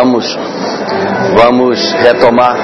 [0.00, 0.24] Vamos,
[1.36, 2.56] vamos retomar.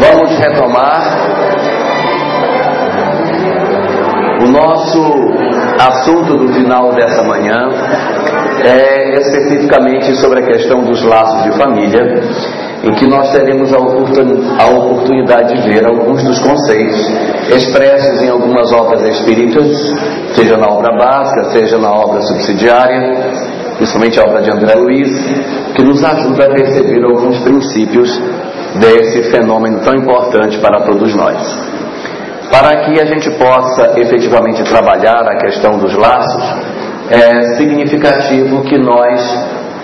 [0.00, 1.02] Vamos retomar
[4.42, 5.00] o nosso
[5.78, 7.68] assunto do final dessa manhã
[8.64, 12.22] é especificamente sobre a questão dos laços de família,
[12.82, 16.98] em que nós teremos a oportunidade de ver alguns dos conceitos
[17.54, 19.66] expressos em algumas obras espíritas,
[20.34, 23.30] seja na obra básica, seja na obra subsidiária,
[23.76, 25.10] principalmente a obra de André Luiz,
[25.74, 28.10] que nos ajuda a perceber alguns princípios
[28.78, 31.36] desse fenômeno tão importante para todos nós.
[32.50, 36.69] Para que a gente possa efetivamente trabalhar a questão dos laços,
[37.10, 39.20] é significativo que nós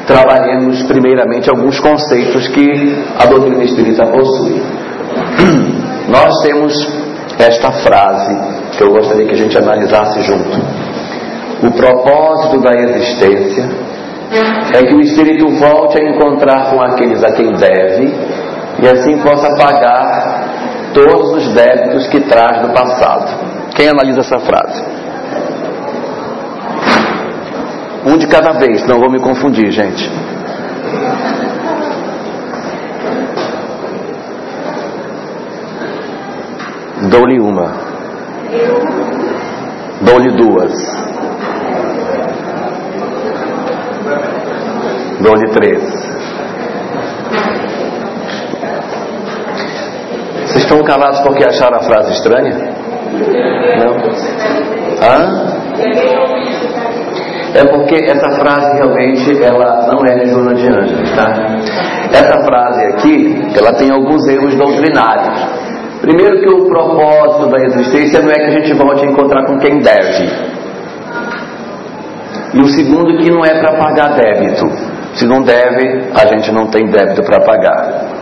[0.06, 4.62] trabalhemos primeiramente alguns conceitos que a doutrina espírita possui.
[6.08, 6.72] Nós temos
[7.38, 8.36] esta frase
[8.76, 10.56] que eu gostaria que a gente analisasse junto.
[11.66, 13.68] O propósito da existência
[14.74, 18.14] é que o espírito volte a encontrar com aqueles a quem deve
[18.80, 20.44] e assim possa pagar
[20.94, 23.46] todos os débitos que traz do passado.
[23.74, 25.05] Quem analisa essa frase?
[28.06, 30.08] Um de cada vez, não vou me confundir, gente.
[37.10, 37.72] Dou-lhe uma.
[40.02, 40.72] Dou-lhe duas.
[45.20, 45.82] Dou-lhe três.
[50.46, 52.56] Vocês estão calados porque acharam a frase estranha?
[53.78, 53.96] Não?
[55.02, 56.25] Hã?
[57.56, 61.32] É porque essa frase realmente ela não é de Joana de Ângeles, tá?
[62.12, 65.66] Essa frase aqui, ela tem alguns erros doutrinários.
[66.00, 69.58] Primeiro que o propósito da existência não é que a gente volte a encontrar com
[69.58, 70.56] quem deve.
[72.54, 74.66] E o segundo que não é para pagar débito.
[75.14, 78.16] Se não deve, a gente não tem débito para pagar.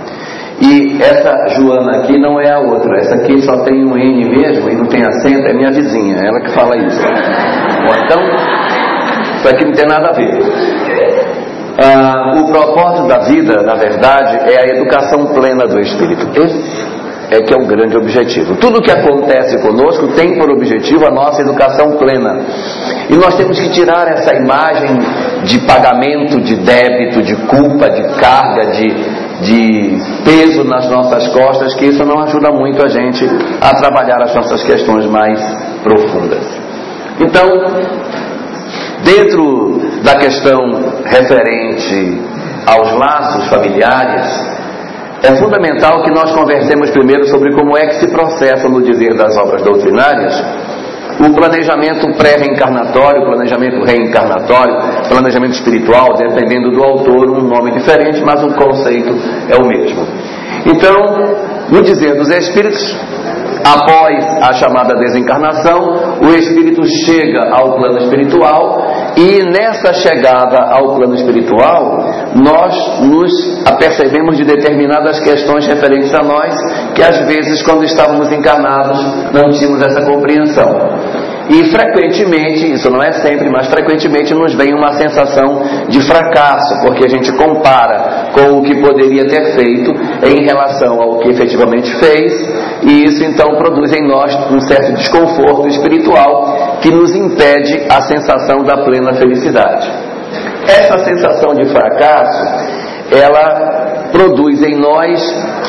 [0.60, 2.98] E essa Joana aqui não é a outra.
[2.98, 6.40] Essa aqui só tem um N mesmo e não tem acento, é minha vizinha, ela
[6.40, 7.02] que fala isso.
[8.04, 8.20] Então,
[9.44, 11.34] isso aqui não tem nada a ver.
[11.76, 16.26] Ah, o propósito da vida, na verdade, é a educação plena do espírito.
[16.34, 16.94] Esse
[17.30, 18.56] é que é o grande objetivo.
[18.56, 22.40] Tudo que acontece conosco tem por objetivo a nossa educação plena.
[23.10, 24.98] E nós temos que tirar essa imagem
[25.44, 28.88] de pagamento, de débito, de culpa, de carga, de,
[29.42, 33.26] de peso nas nossas costas, que isso não ajuda muito a gente
[33.60, 35.38] a trabalhar as nossas questões mais
[35.82, 36.64] profundas.
[37.20, 37.44] Então,
[39.04, 40.58] Dentro da questão
[41.04, 42.20] referente
[42.66, 44.24] aos laços familiares,
[45.22, 49.36] é fundamental que nós conversemos primeiro sobre como é que se processa, no dizer das
[49.36, 50.34] obras doutrinárias,
[51.20, 54.74] o planejamento pré-reencarnatório, planejamento reencarnatório,
[55.08, 59.14] planejamento espiritual, dependendo do autor, um nome diferente, mas o conceito
[59.48, 60.06] é o mesmo.
[60.66, 62.80] Então, no dizer dos Espíritos,
[63.66, 68.86] após a chamada desencarnação, o Espírito chega ao plano espiritual
[69.16, 71.98] e nessa chegada ao plano espiritual,
[72.36, 76.54] nós nos apercebemos de determinadas questões referentes a nós,
[76.94, 78.98] que às vezes, quando estávamos encarnados,
[79.32, 81.33] não tínhamos essa compreensão.
[81.50, 87.04] E frequentemente, isso não é sempre, mas frequentemente nos vem uma sensação de fracasso, porque
[87.04, 89.92] a gente compara com o que poderia ter feito
[90.24, 92.32] em relação ao que efetivamente fez,
[92.82, 98.62] e isso então produz em nós um certo desconforto espiritual que nos impede a sensação
[98.62, 99.86] da plena felicidade.
[100.66, 102.74] Essa sensação de fracasso,
[103.12, 105.20] ela produz em nós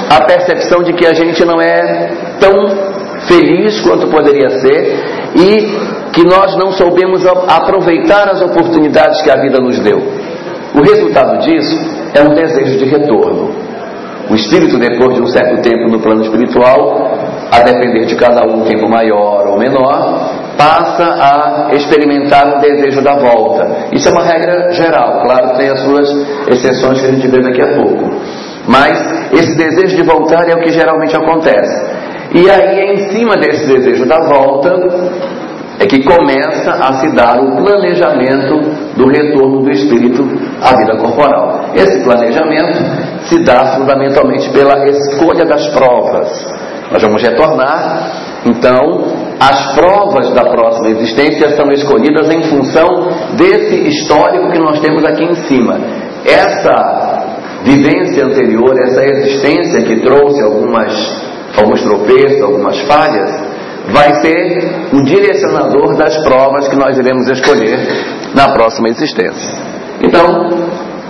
[0.09, 2.53] a percepção de que a gente não é tão
[3.28, 9.60] feliz quanto poderia ser e que nós não soubemos aproveitar as oportunidades que a vida
[9.60, 9.98] nos deu.
[10.74, 11.75] O resultado disso
[12.13, 13.51] é um desejo de retorno.
[14.30, 17.12] O espírito, depois de um certo tempo no plano espiritual,
[17.51, 23.01] a depender de cada um, um tempo maior ou menor, passa a experimentar o desejo
[23.01, 23.89] da volta.
[23.92, 26.10] Isso é uma regra geral, claro tem as suas
[26.48, 28.10] exceções que a gente vê daqui a pouco.
[28.68, 28.98] Mas
[29.31, 32.05] esse desejo de voltar é o que geralmente acontece.
[32.33, 34.74] E aí, em cima desse desejo da volta,
[35.80, 38.60] é que começa a se dar o planejamento
[38.95, 40.24] do retorno do espírito
[40.62, 41.72] à vida corporal.
[41.75, 42.77] Esse planejamento
[43.24, 46.54] se dá fundamentalmente pela escolha das provas.
[46.92, 49.07] Nós vamos retornar, então,
[49.39, 52.88] as provas da próxima existência são escolhidas em função
[53.36, 55.80] desse histórico que nós temos aqui em cima.
[56.25, 57.25] essa
[57.63, 60.94] vivência anterior, essa existência que trouxe algumas,
[61.57, 63.30] alguns tropeços, algumas falhas,
[63.92, 67.78] vai ser o direcionador das provas que nós iremos escolher
[68.34, 69.54] na próxima existência.
[70.04, 70.50] Então,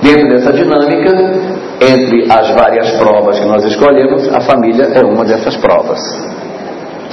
[0.02, 1.12] dentro dessa dinâmica,
[1.82, 6.00] entre as várias provas que nós escolhemos, a família é uma dessas provas.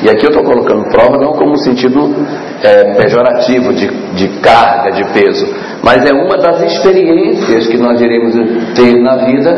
[0.02, 2.12] E aqui eu estou colocando prova não como sentido
[2.60, 5.46] é, pejorativo de, de carga, de peso,
[5.81, 8.34] mas é uma das experiências que nós iremos
[8.75, 9.52] ter na vida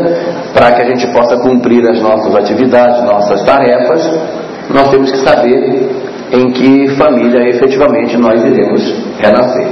[0.53, 4.03] para que a gente possa cumprir as nossas atividades, nossas tarefas.
[4.69, 5.91] Nós temos que saber
[6.31, 8.83] em que família efetivamente nós iremos
[9.19, 9.67] renascer.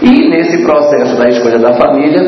[0.00, 2.22] E nesse processo da escolha da família,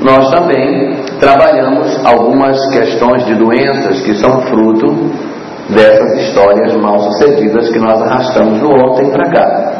[0.00, 5.33] nós também trabalhamos algumas questões de doenças que são fruto
[5.68, 9.72] dessas histórias mal sucedidas que nós arrastamos do ontem para cá.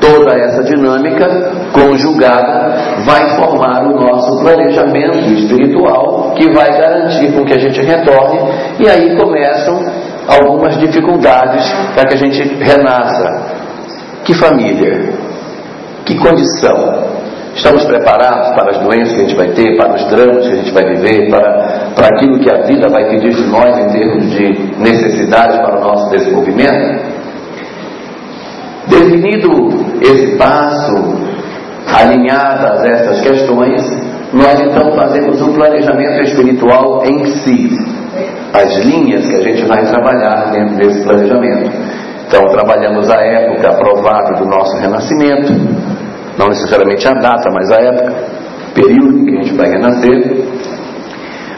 [0.00, 1.26] Toda essa dinâmica
[1.72, 8.38] conjugada vai formar o nosso planejamento espiritual que vai garantir com que a gente retorne
[8.78, 9.80] e aí começam
[10.28, 11.64] algumas dificuldades
[11.94, 13.58] para que a gente renasça.
[14.24, 15.12] Que família?
[16.04, 17.17] Que condição?
[17.58, 20.56] Estamos preparados para as doenças que a gente vai ter, para os dramas que a
[20.58, 24.30] gente vai viver, para, para aquilo que a vida vai pedir de nós em termos
[24.30, 27.02] de necessidades para o nosso desenvolvimento?
[28.86, 29.50] Definido
[30.00, 30.94] esse passo,
[31.88, 33.82] alinhadas essas questões,
[34.32, 37.76] nós então fazemos um planejamento espiritual em si,
[38.54, 41.72] as linhas que a gente vai trabalhar dentro desse planejamento.
[42.28, 45.77] Então, trabalhamos a época provável do nosso renascimento,
[46.38, 48.14] não necessariamente a data, mas a época,
[48.72, 50.46] período em que a gente vai renascer.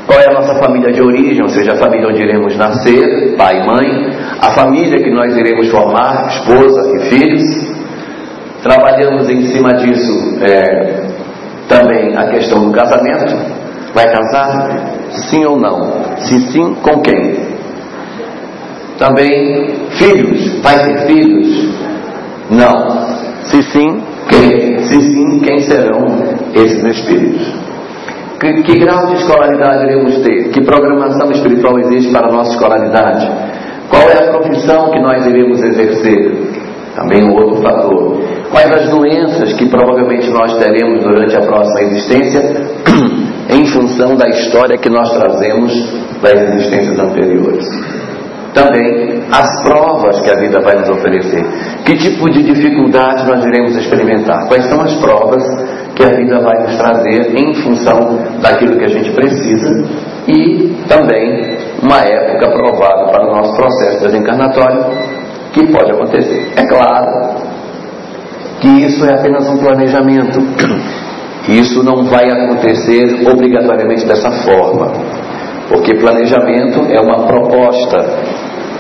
[0.06, 3.61] Qual é a nossa família de origem, ou seja, a família onde iremos nascer, pai
[3.61, 7.43] e mãe, a família que nós iremos formar, esposa e filhos.
[8.62, 11.11] Trabalhamos em cima disso é,
[11.69, 13.37] também a questão do casamento.
[13.94, 14.94] Vai casar?
[15.11, 16.17] Sim ou não?
[16.19, 17.37] Se sim, com quem?
[18.99, 20.61] Também filhos.
[20.62, 21.75] Vai ter filhos?
[22.50, 23.00] Não.
[23.44, 24.78] Se sim, quem?
[24.78, 26.06] Se sim, quem serão
[26.55, 27.70] esses espíritos?
[28.40, 30.50] Que, que grau de escolaridade iremos ter?
[30.50, 33.28] Que programação espiritual existe para a nossa escolaridade?
[33.90, 36.61] Qual é a profissão que nós iremos exercer?
[36.94, 38.19] Também um outro fator.
[38.50, 42.40] Quais as doenças que provavelmente nós teremos durante a próxima existência,
[43.52, 45.73] em função da história que nós trazemos
[46.23, 47.66] das existências anteriores?
[48.55, 51.44] Também as provas que a vida vai nos oferecer.
[51.85, 54.49] Que tipo de dificuldade nós iremos experimentar?
[54.49, 55.43] Quais são as provas
[55.94, 59.85] que a vida vai nos trazer em função daquilo que a gente precisa
[60.26, 64.85] e também uma época provável para o nosso processo desencarnatório
[65.52, 66.52] que pode acontecer.
[66.56, 67.35] É claro
[68.61, 70.41] que isso é apenas um planejamento.
[71.49, 74.93] Isso não vai acontecer obrigatoriamente dessa forma.
[75.69, 77.97] Porque planejamento é uma proposta,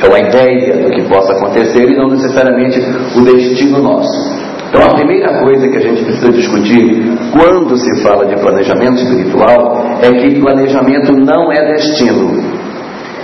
[0.02, 2.80] é uma ideia do que possa acontecer e não necessariamente
[3.16, 4.50] o destino nosso.
[4.68, 7.02] Então, a primeira coisa que a gente precisa discutir
[7.32, 12.40] quando se fala de planejamento espiritual é que planejamento não é destino.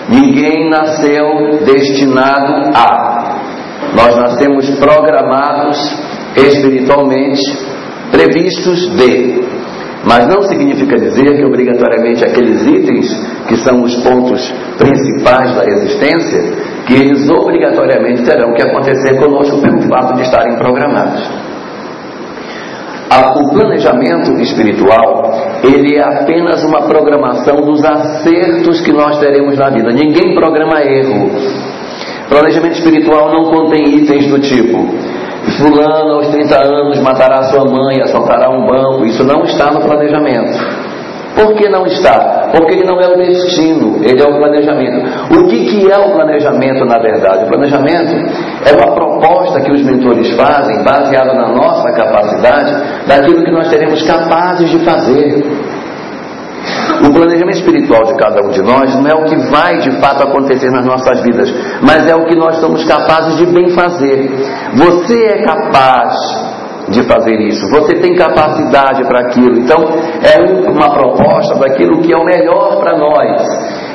[0.09, 3.39] Ninguém nasceu destinado a.
[3.95, 5.79] Nós nascemos programados
[6.37, 7.41] espiritualmente,
[8.11, 9.47] previstos de.
[10.05, 13.07] Mas não significa dizer que obrigatoriamente aqueles itens
[13.49, 16.43] que são os pontos principais da existência,
[16.87, 21.29] que eles obrigatoriamente terão que acontecer conosco pelo fato de estarem programados.
[23.37, 25.31] O planejamento espiritual,
[25.63, 29.91] ele é apenas uma programação dos acertos que nós teremos na vida.
[29.91, 31.31] Ninguém programa erro.
[32.29, 34.89] Planejamento espiritual não contém itens do tipo
[35.55, 39.07] Fulano aos 30 anos matará sua mãe, assaltará um banco.
[39.07, 40.86] Isso não está no planejamento.
[41.37, 42.49] Por que não está?
[42.51, 45.37] Porque ele não é o destino, ele é o planejamento.
[45.37, 47.45] O que, que é o planejamento, na verdade?
[47.45, 48.11] O planejamento
[48.65, 54.03] é uma proposta que os mentores fazem, baseada na nossa capacidade, daquilo que nós seremos
[54.03, 55.45] capazes de fazer.
[57.07, 60.23] O planejamento espiritual de cada um de nós não é o que vai de fato
[60.23, 61.53] acontecer nas nossas vidas,
[61.83, 64.31] mas é o que nós somos capazes de bem fazer.
[64.75, 66.56] Você é capaz
[66.89, 69.59] de fazer isso, você tem capacidade para aquilo.
[69.59, 69.85] Então,
[70.23, 73.43] é uma proposta daquilo que é o melhor para nós,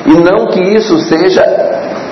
[0.06, 1.42] e não que isso seja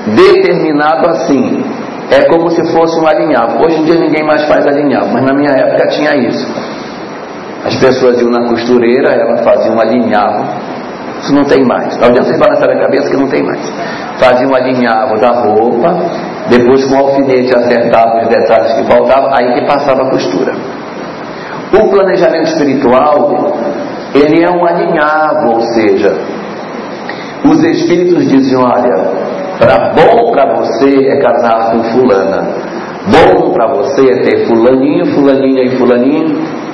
[0.06, 1.64] determinado assim.
[2.10, 3.64] É como se fosse um alinhavo.
[3.64, 6.44] Hoje em dia ninguém mais faz alinhavo, mas na minha época tinha isso.
[7.64, 10.44] As pessoas iam na costureira, ela fazia um alinhavo.
[11.22, 11.96] Isso não tem mais.
[11.98, 13.60] Não adianta vocês balançarem a cabeça que não tem mais.
[14.18, 15.98] Fazia um alinhavo da roupa,
[16.48, 20.52] depois com o alfinete acertava os detalhes que faltavam, aí que passava a costura.
[21.72, 23.52] O planejamento espiritual,
[24.14, 26.12] ele é um alinhavo, ou seja,
[27.44, 29.10] os espíritos dizem: olha,
[29.58, 32.48] para bom para você é casar com fulana,
[33.06, 36.69] bom para você é ter fulaninho, fulaninha e fulaninho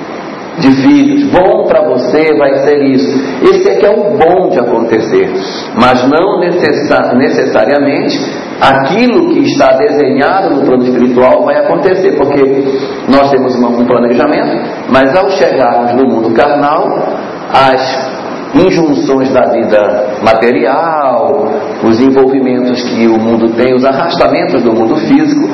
[0.59, 1.27] de.
[1.31, 3.07] Bom para você vai ser isso.
[3.43, 5.31] Esse aqui é o bom de acontecer,
[5.79, 8.17] mas não necessariamente
[8.61, 12.41] aquilo que está desenhado no plano espiritual vai acontecer, porque
[13.09, 16.87] nós temos um planejamento, mas ao chegarmos no mundo carnal,
[17.53, 18.17] as
[18.55, 21.47] injunções da vida material,
[21.83, 25.47] os envolvimentos que o mundo tem, os arrastamentos do mundo físico,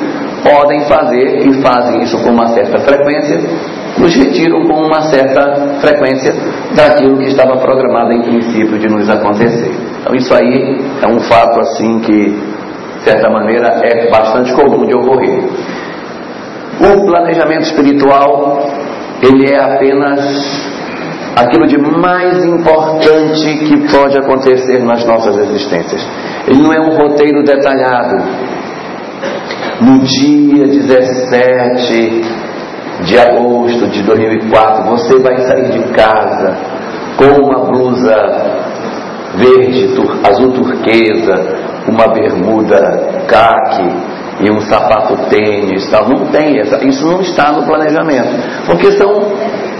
[0.44, 3.40] podem fazer, e fazem isso com uma certa frequência,
[3.98, 6.34] nos retiram com uma certa frequência
[6.76, 9.72] daquilo que estava programado em princípio de nos acontecer.
[10.00, 12.38] Então isso aí é um fato assim que,
[12.98, 15.44] de certa maneira, é bastante comum de ocorrer.
[16.80, 18.68] O planejamento espiritual,
[19.22, 20.20] ele é apenas
[21.36, 26.06] aquilo de mais importante que pode acontecer nas nossas existências.
[26.46, 28.63] Ele não é um roteiro detalhado.
[29.80, 32.24] No dia 17
[33.04, 36.56] de agosto de 2004, você vai sair de casa
[37.16, 38.14] com uma blusa
[39.36, 39.94] verde,
[40.28, 41.34] azul turquesa,
[41.88, 43.88] uma bermuda caque
[44.40, 46.08] e um sapato tênis, tal.
[46.08, 49.32] Não tem essa, isso não está no planejamento, porque são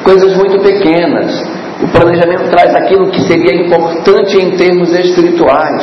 [0.02, 1.53] coisas muito pequenas.
[1.82, 5.82] O planejamento traz aquilo que seria importante em termos espirituais.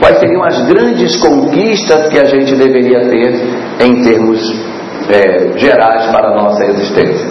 [0.00, 4.40] Quais seriam as grandes conquistas que a gente deveria ter em termos
[5.08, 7.30] é, gerais para a nossa existência?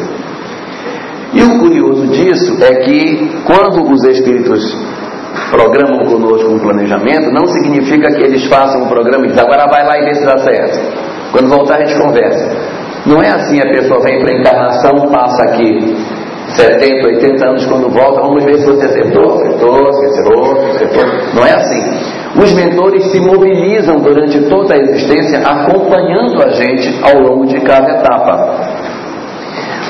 [1.34, 4.62] E o curioso disso é que quando os espíritos
[5.50, 9.86] programam conosco um planejamento, não significa que eles façam um programa e dizem agora vai
[9.86, 10.80] lá e vê se dá certo.
[11.32, 12.82] Quando voltar a gente conversa.
[13.06, 16.21] Não é assim, a pessoa vem para a encarnação, passa aqui
[16.56, 21.04] 70, 80 anos, quando volta, vamos ver se você acertou, acertou, acertou, acertou.
[21.36, 22.12] Não é assim.
[22.40, 28.00] Os mentores se mobilizam durante toda a existência, acompanhando a gente ao longo de cada
[28.00, 28.82] etapa.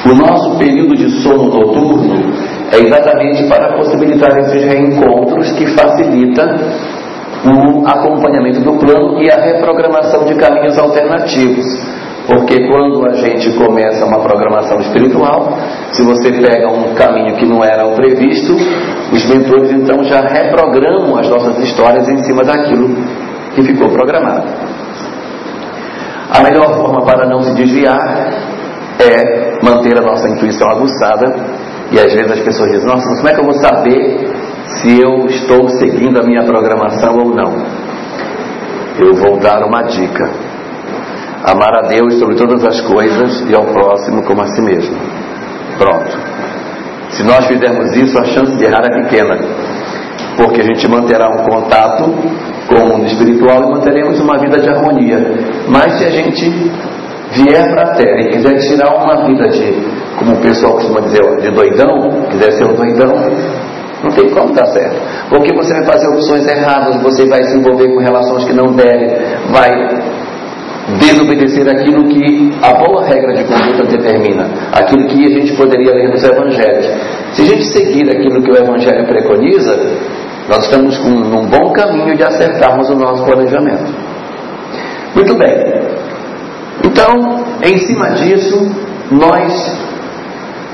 [0.05, 2.33] O nosso período de sono noturno
[2.71, 6.43] é exatamente para possibilitar esses reencontros que facilita
[7.45, 11.65] o acompanhamento do plano e a reprogramação de caminhos alternativos.
[12.27, 15.57] Porque quando a gente começa uma programação espiritual,
[15.91, 18.53] se você pega um caminho que não era o previsto,
[19.11, 22.89] os mentores então já reprogramam as nossas histórias em cima daquilo
[23.55, 24.47] que ficou programado.
[26.31, 27.99] A melhor forma para não se desviar
[28.99, 31.25] é manter a nossa intuição aguçada.
[31.91, 34.29] E às vezes as pessoas dizem: Nossa, como é que eu vou saber
[34.65, 37.51] se eu estou seguindo a minha programação ou não?
[38.97, 40.50] Eu vou dar uma dica
[41.43, 44.95] Amar a Deus sobre todas as coisas e ao próximo como a si mesmo.
[45.77, 46.17] Pronto.
[47.09, 49.35] Se nós fizermos isso, a chance de errar é pequena.
[50.37, 52.03] Porque a gente manterá um contato
[52.67, 55.17] com o mundo espiritual e manteremos uma vida de harmonia.
[55.67, 56.49] Mas se a gente
[57.31, 59.73] vier para a Terra e quiser tirar uma vida de,
[60.17, 63.13] como o pessoal costuma dizer, de doidão, quiser ser um doidão,
[64.03, 64.95] não tem como dar certo.
[65.29, 69.07] Porque você vai fazer opções erradas, você vai se envolver com relações que não deve,
[69.51, 69.71] vai
[70.99, 76.09] desobedecer aquilo que a boa regra de conduta determina, aquilo que a gente poderia ler
[76.09, 76.87] nos evangelhos.
[77.33, 79.75] Se a gente seguir aquilo que o evangelho preconiza,
[80.49, 83.93] nós estamos com um bom caminho de acertarmos o nosso planejamento.
[85.15, 85.81] Muito bem.
[86.83, 88.71] Então, em cima disso,
[89.11, 89.77] nós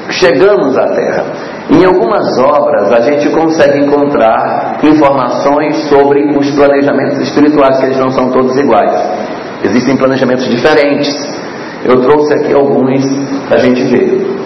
[0.10, 1.26] chegamos à Terra.
[1.70, 8.10] Em algumas obras a gente consegue encontrar informações sobre os planejamentos espirituais, que eles não
[8.10, 9.37] são todos iguais.
[9.64, 11.10] Existem planejamentos diferentes.
[11.86, 13.04] Eu trouxe aqui alguns
[13.48, 14.38] para a gente ver.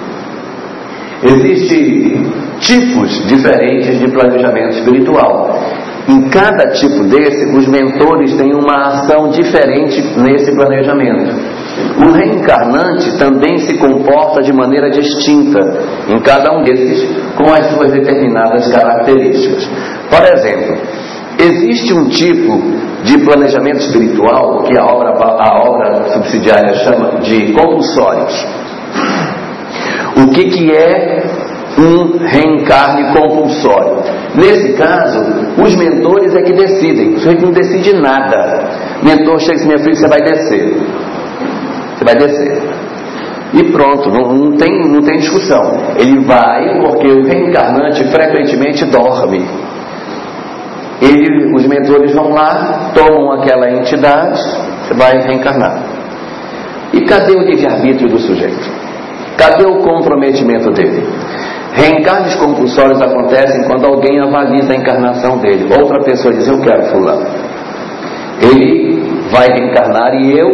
[1.24, 5.60] Existem tipos diferentes de planejamento espiritual.
[6.08, 11.32] Em cada tipo desse, os mentores têm uma ação diferente nesse planejamento.
[12.00, 15.60] O reencarnante também se comporta de maneira distinta
[16.10, 19.70] em cada um desses, com as suas determinadas características.
[20.10, 20.78] Por exemplo,
[21.42, 22.62] Existe um tipo
[23.04, 28.48] de planejamento espiritual que a obra, a obra subsidiária chama de compulsórios.
[30.18, 31.24] O que, que é
[31.80, 34.04] um reencarne compulsório?
[34.36, 35.20] Nesse caso,
[35.58, 37.16] os mentores é que decidem.
[37.16, 38.70] O sujeito não decide nada.
[39.02, 40.78] Mentor chega e diz, minha filha, você vai descer.
[41.98, 42.62] Você vai descer.
[43.54, 45.74] E pronto, não, não, tem, não tem discussão.
[45.98, 49.46] Ele vai porque o reencarnante frequentemente dorme.
[51.02, 54.40] Ele, os mentores vão lá, tomam aquela entidade,
[54.84, 55.84] você vai reencarnar.
[56.94, 58.70] E cadê o livre-arbítrio do sujeito?
[59.38, 61.04] Cadê o comprometimento dele?
[61.74, 65.74] Reencarnes compulsórios acontecem quando alguém avaliza a encarnação dele.
[65.74, 67.26] Outra pessoa diz: Eu quero Fulano.
[68.42, 70.50] Ele vai reencarnar e eu,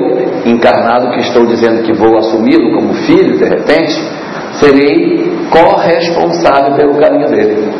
[0.45, 3.93] encarnado que estou dizendo que vou assumi-lo como filho, de repente,
[4.59, 7.73] serei corresponsável pelo caminho dele.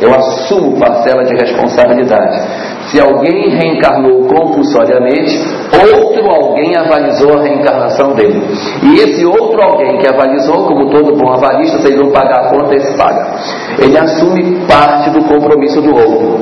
[0.00, 2.40] Eu assumo parcela de responsabilidade.
[2.90, 5.38] Se alguém reencarnou compulsoriamente,
[5.94, 8.42] outro alguém avalizou a reencarnação dele.
[8.82, 12.50] E esse outro alguém que avalizou, como todo bom avalista, se ele não pagar a
[12.50, 13.34] conta, esse paga.
[13.78, 16.40] Ele assume parte do compromisso do outro.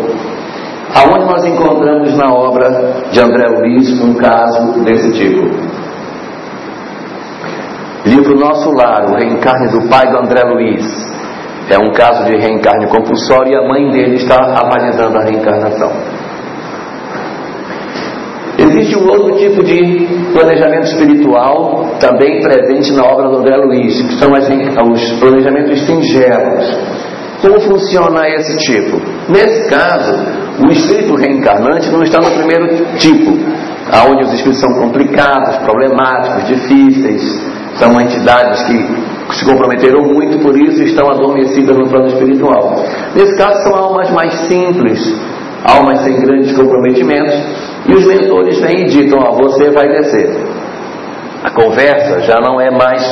[0.94, 5.48] Aonde nós encontramos na obra de André Luiz um caso desse tipo?
[8.06, 11.07] Livro Nosso Lar, o reencarne do pai do André Luiz.
[11.70, 15.92] É um caso de reencarne compulsório e a mãe dele está avalizando a reencarnação.
[18.58, 24.14] Existe um outro tipo de planejamento espiritual também presente na obra do André Luiz, que
[24.14, 26.78] são os planejamentos singelos.
[27.40, 29.00] Como funciona esse tipo?
[29.28, 30.12] Nesse caso,
[30.66, 33.30] o espírito reencarnante não está no primeiro tipo,
[33.92, 37.22] aonde os espíritos são complicados, problemáticos, difíceis,
[37.76, 42.76] são entidades que se comprometeram muito, por isso estão adormecidas no plano espiritual.
[43.14, 44.98] Nesse caso, são almas mais simples,
[45.64, 47.34] almas sem grandes comprometimentos,
[47.86, 50.36] e os mentores vêm e ditam: ó, você vai descer.
[51.44, 53.02] A conversa já não é mais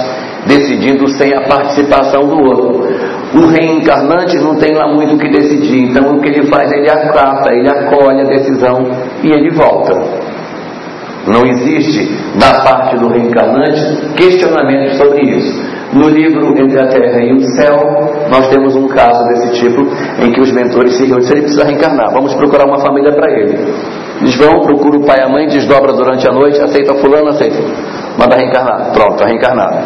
[0.47, 2.87] decidindo sem a participação do outro.
[3.35, 6.71] O reencarnante não tem lá muito o que decidir, então o que ele faz?
[6.73, 8.85] Ele acata, ele acolhe a decisão
[9.23, 9.93] e ele volta.
[11.26, 15.76] Não existe, da parte do reencarnante, questionamento sobre isso.
[15.92, 17.76] No livro Entre a Terra e o Céu,
[18.30, 19.83] nós temos um caso desse tipo,
[20.23, 21.26] em que os mentores se reúnem.
[21.26, 23.59] Se ele precisa reencarnar, vamos procurar uma família para ele.
[24.21, 27.59] Eles vão, procuram o pai e a mãe, desdobra durante a noite, aceita fulano, aceita.
[28.18, 28.92] Manda reencarnar.
[28.92, 29.76] Pronto, está reencarnado.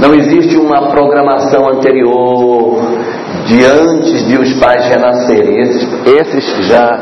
[0.00, 2.80] Não existe uma programação anterior,
[3.46, 5.60] de antes de os pais renascerem.
[5.60, 6.98] Esses, esses já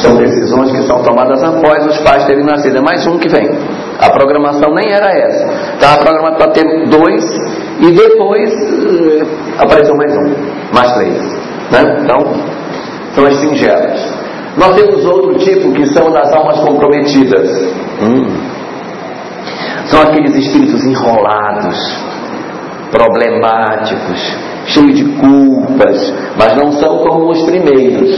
[0.00, 2.78] são decisões que são tomadas após os pais terem nascido.
[2.78, 3.48] É mais um que vem.
[4.00, 5.74] A programação nem era essa.
[5.74, 7.24] Estava programado para ter dois
[7.80, 9.26] e depois uh,
[9.58, 10.34] apareceu mais um,
[10.74, 11.18] mais três.
[11.70, 11.98] Né?
[12.02, 12.18] Então,
[13.14, 14.22] são as singelas.
[14.56, 17.50] Nós temos outro tipo que são das almas comprometidas.
[18.02, 18.26] Hum.
[19.86, 21.76] São aqueles espíritos enrolados,
[22.90, 28.08] problemáticos, cheios de culpas, mas não são como os primeiros.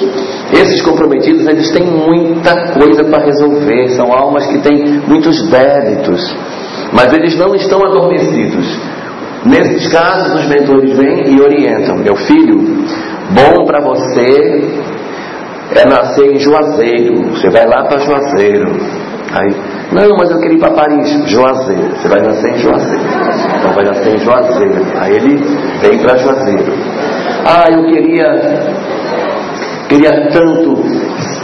[0.53, 6.21] Esses comprometidos, eles têm muita coisa para resolver, são almas que têm muitos débitos,
[6.93, 8.79] mas eles não estão adormecidos.
[9.45, 12.57] Nesses casos, os mentores vêm e orientam: meu filho,
[13.31, 14.85] bom para você
[15.75, 18.71] é nascer em Juazeiro, você vai lá para Juazeiro.
[19.33, 21.09] Aí, não, mas eu queria ir para Paris.
[21.31, 21.97] Juazeiro.
[21.97, 23.05] Você vai nascer em Juazeiro.
[23.59, 24.87] Então vai nascer em Juazeiro.
[25.01, 25.37] Aí ele
[25.81, 26.73] vem para Juazeiro.
[27.47, 28.25] Ah, eu queria
[29.89, 30.83] queria tanto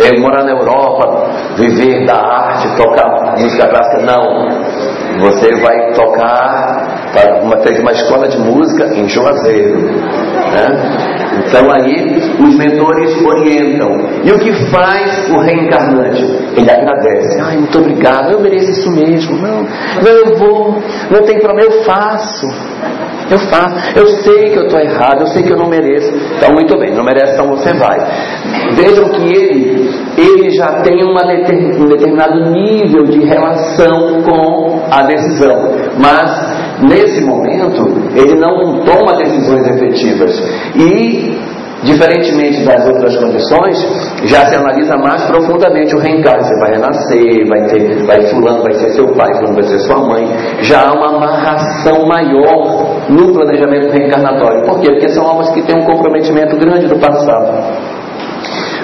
[0.03, 4.03] é, morar na Europa, viver da arte, tocar música clássica.
[4.03, 4.49] Não.
[5.21, 9.79] Você vai tocar para uma, uma escola de música em Juazeiro.
[9.81, 11.10] Né?
[11.47, 13.89] Então aí os mentores orientam.
[14.25, 16.23] E o que faz o reencarnante?
[16.57, 17.41] Ele agradece.
[17.41, 19.37] Ai, muito obrigado, eu mereço isso mesmo.
[19.39, 22.47] Não, não eu vou, não tem problema, eu faço.
[23.31, 23.99] Eu faço.
[23.99, 26.13] Eu sei que eu estou errado, eu sei que eu não mereço.
[26.37, 27.99] Então, muito bem, não merece, então você vai.
[28.75, 35.55] Vejam que ele, ele já tem uma um determinado nível de relação com a decisão.
[35.97, 40.43] Mas nesse momento, ele não toma decisões efetivas.
[40.77, 41.39] E,
[41.83, 43.79] diferentemente das outras condições,
[44.25, 46.45] já se analisa mais profundamente o reencarne.
[46.45, 49.99] Você vai renascer, vai ter, vai fulano vai ser seu pai, fulano vai ser sua
[49.99, 50.25] mãe.
[50.63, 54.65] Já há uma amarração maior no planejamento reencarnatório.
[54.65, 54.91] Por quê?
[54.91, 58.00] Porque são almas que têm um comprometimento grande do passado.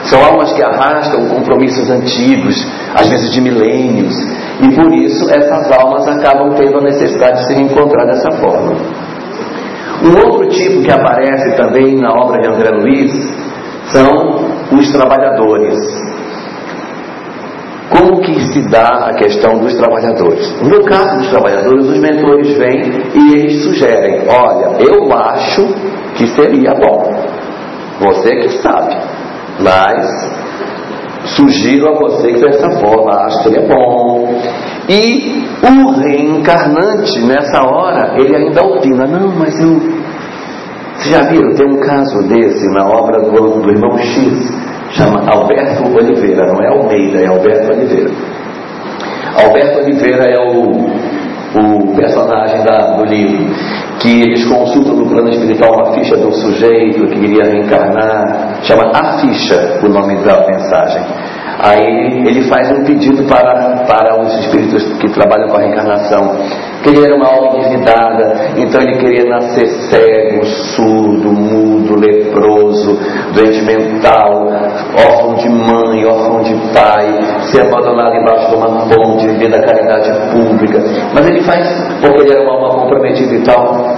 [0.07, 2.55] São almas que arrastam compromissos antigos,
[2.95, 4.14] às vezes de milênios,
[4.61, 8.77] e por isso essas almas acabam tendo a necessidade de se reencontrar dessa forma.
[10.05, 13.12] Um outro tipo que aparece também na obra de André Luiz
[13.92, 15.79] são os trabalhadores.
[17.90, 20.61] Como que se dá a questão dos trabalhadores?
[20.62, 25.66] No caso dos trabalhadores, os mentores vêm e eles sugerem: olha, eu acho
[26.16, 27.25] que seria bom.
[28.01, 28.97] Você que sabe.
[29.61, 30.07] Mas
[31.35, 34.40] sugiro a você que dessa forma, acho que ele é bom.
[34.88, 39.81] E o reencarnante, nessa hora, ele ainda opina, não, mas eu.
[40.97, 41.55] Vocês já viram?
[41.55, 44.53] Tem um caso desse na obra do, do irmão X,
[44.92, 48.11] chama Alberto Oliveira, não é Almeida, é Alberto Oliveira.
[49.45, 51.06] Alberto Oliveira é o
[51.55, 53.47] o personagem da, do livro,
[54.01, 59.19] que eles consultam no plano espiritual uma ficha do sujeito que iria reencarnar, chama A
[59.19, 61.03] Ficha o nome da mensagem.
[61.59, 66.37] Aí ele faz um pedido para, para os espíritos que trabalham com a reencarnação,
[66.83, 72.99] que ele era uma alma endividada, então ele queria nascer cego, surdo, mudo, leproso,
[73.35, 74.49] doente mental,
[74.95, 77.07] órfão de mãe, órfão de pai,
[77.51, 80.79] ser abandonado embaixo de uma ponte, viver da caridade pública.
[81.14, 81.66] Mas ele faz
[82.01, 83.97] porque ele era uma alma comprometida e tal.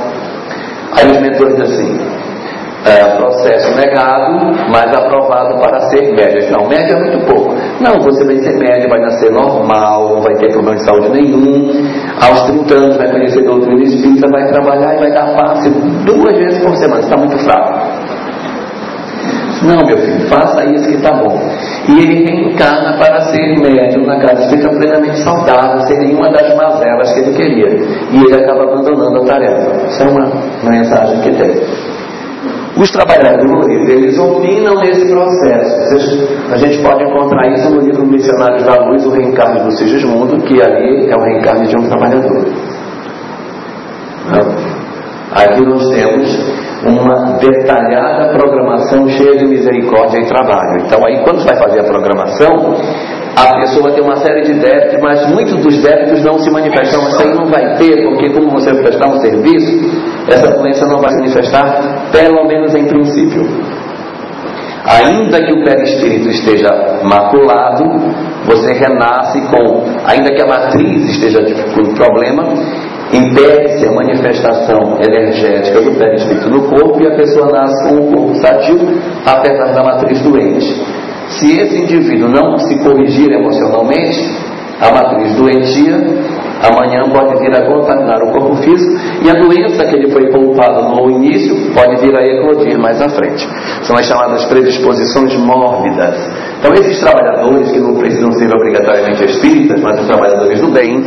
[0.92, 1.99] Aí os mentores assim,
[2.85, 4.38] é, processo negado,
[4.71, 6.51] mas aprovado para ser médio.
[6.51, 7.55] Não, médio é muito pouco.
[7.81, 11.71] Não, você vai ser médio, vai nascer normal, não vai ter problema de saúde nenhum.
[12.21, 15.71] Aos 30 anos vai conhecer doutrina espírita, vai trabalhar e vai dar passe
[16.05, 17.01] duas vezes por semana.
[17.01, 18.19] Está muito fraco.
[19.62, 21.37] Não, meu filho, faça isso que está bom.
[21.88, 27.12] E ele reencarna para ser médium na casa espírita plenamente saudável, sem nenhuma das mazelas
[27.12, 27.67] que ele queria.
[28.12, 29.87] E ele acaba abandonando a tarefa.
[29.87, 31.61] Isso é uma mensagem que tem.
[32.79, 36.53] Os trabalhadores, eles opinam nesse processo.
[36.53, 40.62] A gente pode encontrar isso no livro Missionários da Luz, o reencarne do Sigismundo, que
[40.62, 42.47] ali é o reencarne de um trabalhador.
[45.33, 50.83] Aqui nós temos uma detalhada programação cheia de misericórdia e trabalho.
[50.87, 52.77] Então aí quando vai fazer a programação,
[53.38, 57.01] a pessoa tem uma série de débitos, mas muitos dos débitos não se manifestam.
[57.20, 59.90] Aí não vai ter, porque como você prestar um serviço,
[60.29, 63.46] essa doença não vai se manifestar, pelo menos em princípio.
[64.85, 66.70] Ainda que o perispírito esteja
[67.05, 67.85] maculado,
[68.46, 71.40] você renasce com, ainda que a matriz esteja
[71.74, 72.44] com problema,
[73.12, 78.35] impede-se a manifestação energética do perispírito no corpo e a pessoa nasce com o corpo
[78.37, 78.79] sadio,
[79.27, 81.08] apesar da matriz doente.
[81.31, 84.19] Se esse indivíduo não se corrigir emocionalmente,
[84.81, 85.97] a matriz doentia
[86.62, 90.88] amanhã pode vir a contaminar o corpo físico e a doença que ele foi poupado
[90.88, 93.47] no início pode vir a eclodir mais à frente.
[93.83, 96.17] São as chamadas predisposições mórbidas.
[96.59, 101.05] Então, esses trabalhadores, que não precisam ser obrigatoriamente espíritas, mas os trabalhadores do bem,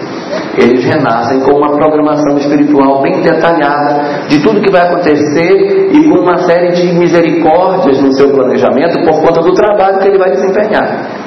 [0.58, 6.20] eles renascem com uma programação espiritual bem detalhada de tudo que vai acontecer e com
[6.20, 11.21] uma série de misericórdias no seu planejamento por conta do trabalho que ele vai desempenhar.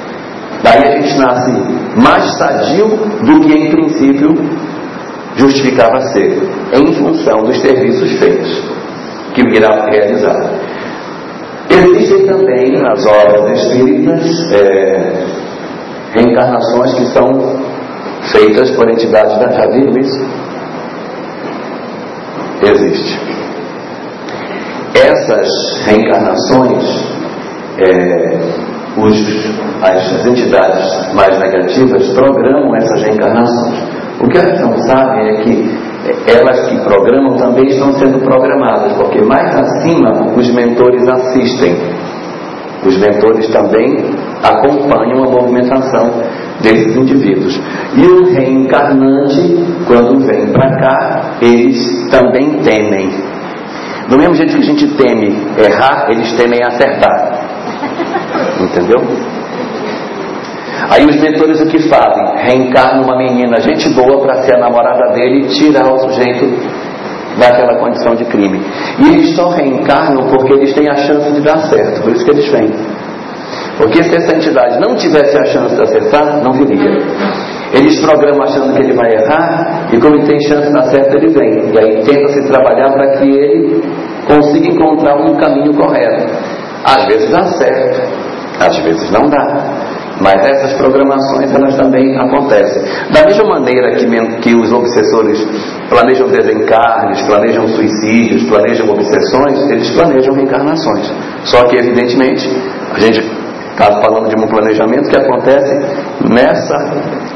[0.65, 1.51] Daí a gente nasce
[2.03, 4.35] mais sadio do que em princípio
[5.37, 8.63] justificava ser, em função dos serviços feitos
[9.35, 10.53] que irá realizar.
[11.69, 15.27] Existem também nas obras espíritas é,
[16.15, 17.31] reencarnações que são
[18.33, 20.27] feitas por entidades da já isso?
[22.63, 23.21] Existe.
[24.95, 25.49] Essas
[25.85, 26.85] reencarnações,
[27.79, 29.17] é, os,
[29.83, 33.83] as, entidades mais negativas programam essas reencarnações.
[34.21, 35.85] O que elas não sabem é que
[36.27, 41.77] elas que programam também estão sendo programadas, porque mais acima os mentores assistem.
[42.85, 43.97] Os mentores também
[44.43, 46.23] acompanham a movimentação
[46.61, 47.59] desses indivíduos.
[47.97, 53.09] E o reencarnante, quando vem para cá, eles também temem.
[54.09, 57.24] Do mesmo jeito que a gente teme errar, eles temem acertar.
[58.75, 58.99] Entendeu?
[60.91, 62.25] Aí os mentores o que fazem?
[62.37, 66.45] Reencarnam uma menina, gente boa, para ser a namorada dele e tirar o sujeito
[67.39, 68.61] daquela condição de crime.
[68.99, 72.31] E eles só reencarnam porque eles têm a chance de dar certo, por isso que
[72.33, 72.71] eles vêm.
[73.79, 76.99] Porque se essa entidade não tivesse a chance de acertar, não viria.
[77.73, 81.17] Eles programam achando que ele vai errar, e como ele tem chance de dar certo,
[81.17, 81.73] ele vem.
[81.73, 83.83] E aí tenta se trabalhar para que ele
[84.27, 86.33] consiga encontrar um caminho correto.
[86.85, 89.95] Às vezes dá certo, às vezes não dá.
[90.21, 92.83] Mas essas programações elas também acontecem.
[93.13, 94.07] Da mesma maneira que,
[94.41, 95.45] que os obsessores
[95.89, 101.13] planejam desencarnes, planejam suicídios, planejam obsessões, eles planejam reencarnações.
[101.45, 102.49] Só que, evidentemente,
[102.95, 103.21] a gente
[103.73, 105.75] está falando de um planejamento que acontece
[106.31, 106.77] nessa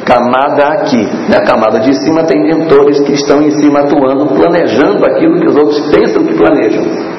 [0.04, 1.08] camada aqui.
[1.28, 5.56] Na camada de cima tem mentores que estão em cima atuando, planejando aquilo que os
[5.56, 7.17] outros pensam que planejam.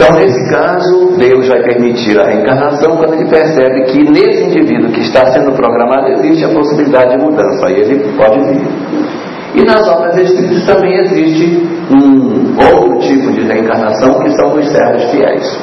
[0.00, 5.02] Então, nesse caso, Deus vai permitir a reencarnação quando ele percebe que nesse indivíduo que
[5.02, 8.66] está sendo programado existe a possibilidade de mudança, aí ele pode vir.
[9.56, 15.04] E nas obras espíritas também existe um outro tipo de reencarnação que são os servos
[15.10, 15.60] fiéis.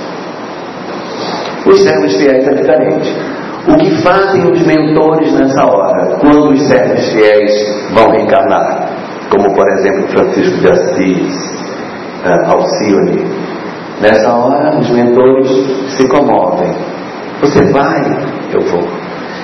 [1.66, 3.16] Os servos fiéis é diferente.
[3.68, 7.52] O que fazem os mentores nessa hora, quando os servos fiéis
[7.92, 8.88] vão reencarnar?
[9.32, 11.34] Como, por exemplo, Francisco de Assis,
[12.24, 13.47] uh, Alcione,
[14.02, 15.48] Nessa hora, os mentores
[15.98, 16.72] se comovem.
[17.42, 18.02] Você vai,
[18.54, 18.88] eu vou.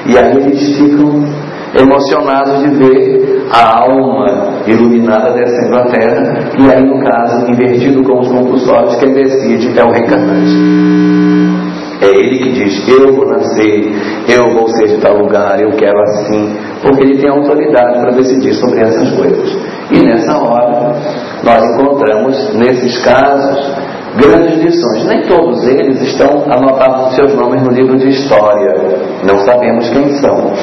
[0.06, 1.24] E aí eles ficam
[1.76, 8.20] emocionados de ver a alma iluminada descendo à terra, e aí, no caso, invertido com
[8.20, 11.04] os compulsórios, quem decide é o reencarnante.
[12.02, 13.92] É ele que diz: Eu vou nascer,
[14.28, 18.54] eu vou ser de tal lugar, eu quero assim, porque ele tem autoridade para decidir
[18.54, 19.58] sobre essas coisas.
[19.92, 20.96] E nessa hora,
[21.44, 23.83] nós encontramos, nesses casos,
[24.18, 25.06] grandes lições.
[25.06, 28.74] Nem todos eles estão anotados seus nomes no livro de história.
[29.24, 30.54] Não sabemos quem são.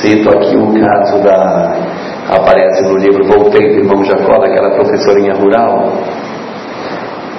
[0.00, 1.76] Cito aqui o caso da.
[2.30, 5.92] Aparece no livro Voltei do irmão Jacó, daquela professorinha rural.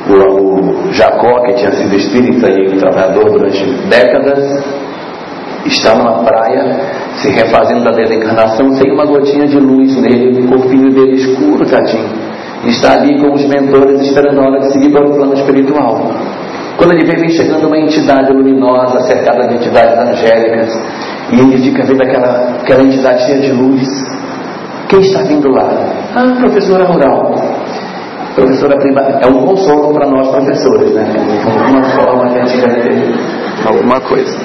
[0.10, 4.66] O, Jacó, que tinha sido espírita e trabalhador durante décadas,
[5.66, 6.82] estava na praia
[7.22, 12.32] se refazendo da desencarnação sem uma gotinha de luz nele, o corpinho dele escuro, tadinho
[12.66, 16.12] está ali com os mentores esperando a hora de seguir para o plano espiritual.
[16.78, 20.70] Quando ele vê vem chegando uma entidade luminosa, cercada de entidades angélicas,
[21.32, 23.88] e ele fica vendo aquela, aquela entidade cheia de luz.
[24.90, 25.70] Quem está vindo lá?
[26.16, 27.34] Ah, professora rural.
[28.36, 29.20] Professora primária.
[29.22, 31.04] É um consolo para nós professores, né?
[31.04, 34.38] De alguma forma a gente quer ter alguma coisa.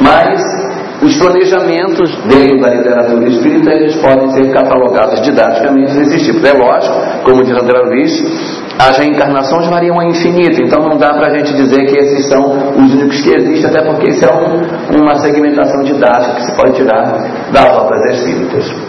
[0.00, 0.55] Mas
[1.02, 6.44] os planejamentos dentro da literatura espírita eles podem ser catalogados didaticamente nesses tipos.
[6.44, 11.28] É lógico, como diz André Luiz, as reencarnações variam a infinito, então não dá para
[11.28, 12.42] a gente dizer que esses são
[12.76, 16.72] os únicos que existem, até porque isso é um, uma segmentação didática que se pode
[16.72, 18.85] tirar das obras espíritas.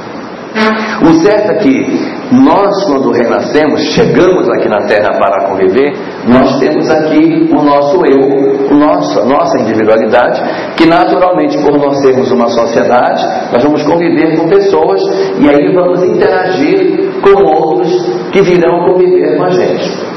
[1.02, 5.94] O certo é que nós, quando renascemos, chegamos aqui na Terra para conviver,
[6.28, 10.42] nós temos aqui o nosso eu, o nosso, a nossa individualidade,
[10.76, 15.02] que naturalmente, por nós sermos uma sociedade, nós vamos conviver com pessoas
[15.40, 17.90] e aí vamos interagir com outros
[18.32, 20.08] que virão conviver com a gente.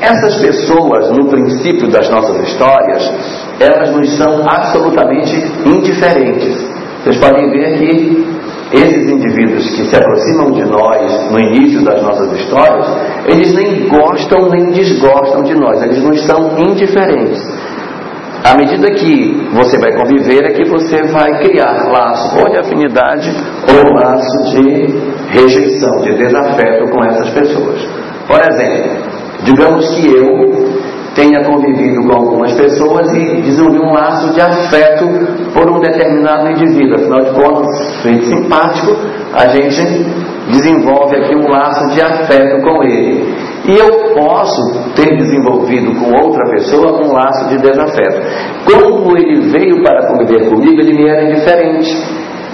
[0.00, 3.12] Essas pessoas, no princípio das nossas histórias,
[3.58, 5.34] elas nos são absolutamente
[5.66, 6.64] indiferentes.
[7.02, 8.37] Vocês podem ver que
[8.72, 12.86] esses indivíduos que se aproximam de nós no início das nossas histórias,
[13.26, 17.40] eles nem gostam nem desgostam de nós, eles nos são indiferentes.
[18.44, 23.30] À medida que você vai conviver, é que você vai criar laço ou de afinidade
[23.68, 24.86] ou laço de
[25.30, 27.80] rejeição, de desafeto com essas pessoas.
[28.26, 29.02] Por exemplo,
[29.44, 30.67] digamos que eu
[31.18, 35.04] tenha convivido com algumas pessoas e desenvolvi um laço de afeto
[35.52, 36.94] por um determinado indivíduo.
[36.94, 38.96] Afinal de contas, gente simpático,
[39.34, 39.82] a gente
[40.48, 43.34] desenvolve aqui um laço de afeto com ele.
[43.66, 48.22] E eu posso ter desenvolvido com outra pessoa um laço de desafeto.
[48.64, 51.90] Como ele veio para conviver comigo, ele me era indiferente.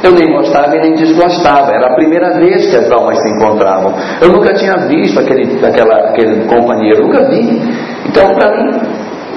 [0.02, 1.70] Eu nem gostava e nem desgostava.
[1.70, 3.94] Era a primeira vez que as almas se encontravam.
[4.20, 7.93] Eu nunca tinha visto aquele, aquela, aquele companheiro, nunca vi.
[8.14, 8.70] Então, para mim,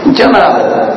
[0.06, 0.94] não tinha nada.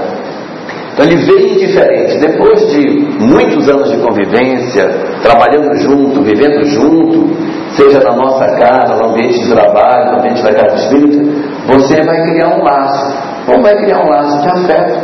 [0.92, 2.18] Então, ele veio indiferente.
[2.18, 4.86] Depois de muitos anos de convivência,
[5.22, 7.34] trabalhando junto, vivendo junto,
[7.74, 11.24] seja na nossa casa, no ambiente de trabalho, no ambiente da casa espírita,
[11.68, 13.16] você vai criar um laço.
[13.48, 14.98] Ou vai criar um laço de afeto,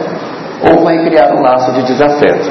[0.71, 2.51] ou vai criar um laço de desafeto.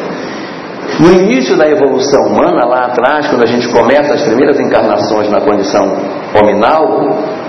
[0.99, 5.41] No início da evolução humana, lá atrás, quando a gente começa as primeiras encarnações na
[5.41, 5.83] condição
[6.41, 6.85] hominal,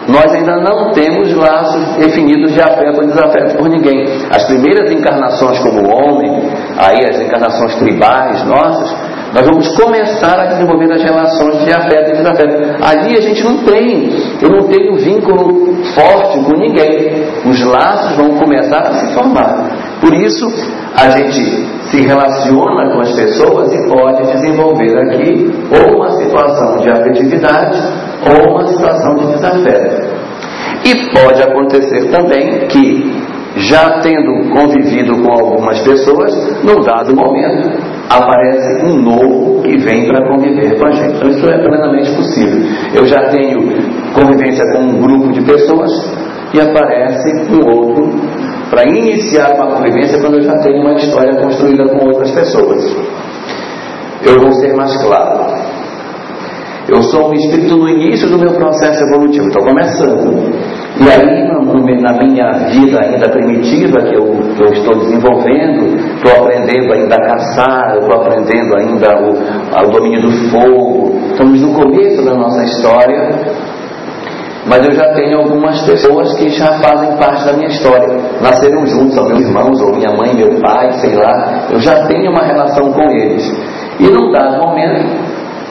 [0.08, 4.04] nós ainda não temos laços definidos de afeto ou desafeto por ninguém.
[4.30, 8.94] As primeiras encarnações como homem, aí as encarnações tribais nossas,
[9.32, 12.84] nós vamos começar a desenvolver as relações de afeto e desafeto.
[12.84, 17.26] Ali a gente não tem, eu não tenho vínculo forte com ninguém.
[17.44, 19.85] Os laços vão começar a se formar.
[20.00, 20.46] Por isso,
[20.94, 26.90] a gente se relaciona com as pessoas e pode desenvolver aqui ou uma situação de
[26.90, 27.80] afetividade
[28.28, 30.16] ou uma situação de desafeto.
[30.84, 33.12] E pode acontecer também que,
[33.56, 36.32] já tendo convivido com algumas pessoas,
[36.62, 41.16] num dado momento aparece um novo que vem para conviver com a gente.
[41.16, 42.60] Então isso é plenamente possível.
[42.94, 43.58] Eu já tenho
[44.12, 45.90] convivência com um grupo de pessoas
[46.54, 48.35] e aparece um outro
[48.70, 52.84] para iniciar uma convivência quando eu já tenho uma história construída com outras pessoas.
[54.24, 55.66] Eu vou ser mais claro.
[56.88, 60.52] Eu sou um espírito no início do meu processo evolutivo, estou começando.
[60.98, 61.46] E aí,
[62.00, 64.24] na minha vida ainda primitiva, que eu,
[64.54, 70.22] que eu estou desenvolvendo, estou aprendendo ainda a caçar, estou aprendendo ainda o, o domínio
[70.22, 71.18] do fogo.
[71.30, 73.30] Estamos no começo da nossa história,
[74.68, 78.08] mas eu já tenho algumas pessoas que já fazem parte da minha história.
[78.40, 81.66] Nasceram juntos, são meus irmãos, ou minha mãe, meu pai, sei lá.
[81.70, 83.44] Eu já tenho uma relação com eles.
[84.00, 85.06] E num dado momento,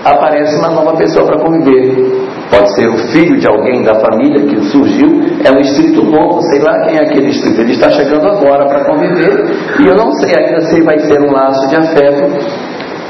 [0.05, 2.25] aparece uma nova pessoa para conviver.
[2.49, 6.61] Pode ser o filho de alguém da família que surgiu, é um espírito novo, sei
[6.61, 7.61] lá quem é aquele espírito.
[7.61, 9.45] Ele está chegando agora para conviver
[9.81, 12.23] e eu não sei ainda se vai ser um laço de afeto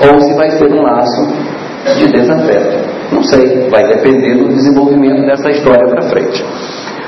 [0.10, 2.96] ou se vai ser um laço de desafeto.
[3.12, 6.44] Não sei, vai depender do desenvolvimento dessa história para frente.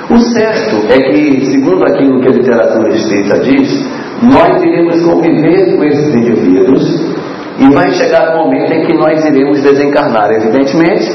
[0.09, 3.85] O certo é que, segundo aquilo que a literatura espírita diz,
[4.23, 7.17] nós iremos conviver com esses indivíduos
[7.59, 10.31] e vai chegar o momento em que nós iremos desencarnar.
[10.31, 11.11] Evidentemente,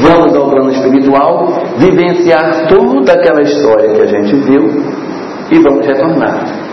[0.00, 1.48] vamos ao plano espiritual,
[1.78, 4.66] vivenciar toda aquela história que a gente viu
[5.50, 6.63] e vamos retornar.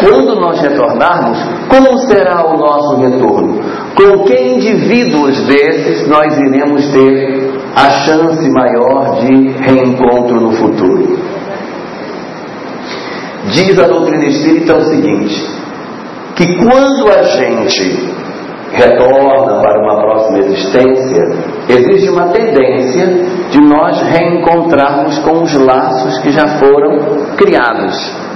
[0.00, 3.60] Quando nós retornarmos, como será o nosso retorno?
[3.94, 11.18] Com que indivíduos desses nós iremos ter a chance maior de reencontro no futuro?
[13.46, 15.62] Diz a doutrina espírita o seguinte:
[16.36, 18.12] que quando a gente
[18.72, 21.22] retorna para uma próxima existência,
[21.68, 23.06] existe uma tendência
[23.50, 28.31] de nós reencontrarmos com os laços que já foram criados.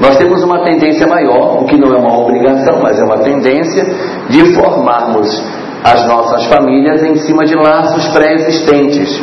[0.00, 3.84] Nós temos uma tendência maior, o que não é uma obrigação, mas é uma tendência,
[4.28, 5.42] de formarmos
[5.82, 9.22] as nossas famílias em cima de laços pré-existentes.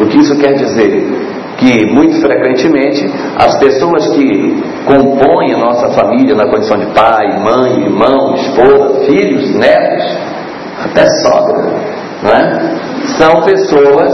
[0.00, 1.26] O que isso quer dizer?
[1.58, 7.82] Que muito frequentemente as pessoas que compõem a nossa família na condição de pai, mãe,
[7.82, 10.18] irmão, esposa, filhos, netos,
[10.84, 11.64] até sogra,
[12.22, 12.76] não é?
[13.18, 14.12] são pessoas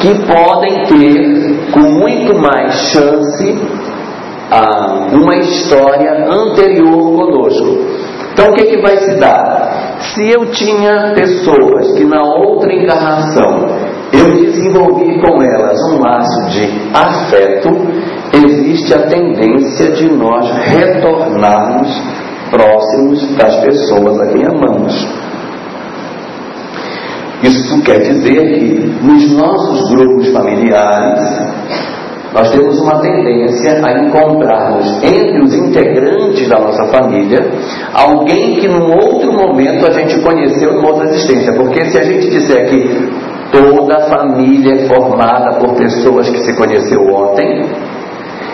[0.00, 3.58] que podem ter com muito mais chance
[4.50, 8.06] a uma história anterior conosco.
[8.32, 9.96] Então o que, que vai se dar?
[10.14, 13.66] Se eu tinha pessoas que na outra encarnação
[14.12, 17.68] eu desenvolvi com elas um laço de afeto,
[18.32, 21.88] existe a tendência de nós retornarmos
[22.50, 25.26] próximos das pessoas a quem amamos.
[27.42, 31.20] Isso quer dizer que nos nossos grupos familiares,
[32.36, 37.38] nós temos uma tendência a encontrarmos entre os integrantes da nossa família
[37.94, 41.54] alguém que num outro momento a gente conheceu numa outra existência.
[41.54, 43.10] Porque se a gente disser que
[43.50, 47.70] toda a família é formada por pessoas que se conheceu ontem,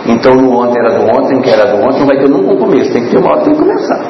[0.07, 2.59] então no ontem era do ontem, que era do ontem, não vai ter nunca um
[2.59, 4.01] começo, tem que ter uma hora que tem que começar.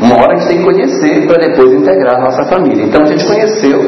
[0.00, 2.82] Uma hora gente tem que conhecer para depois integrar a nossa família.
[2.82, 3.78] Então a gente conheceu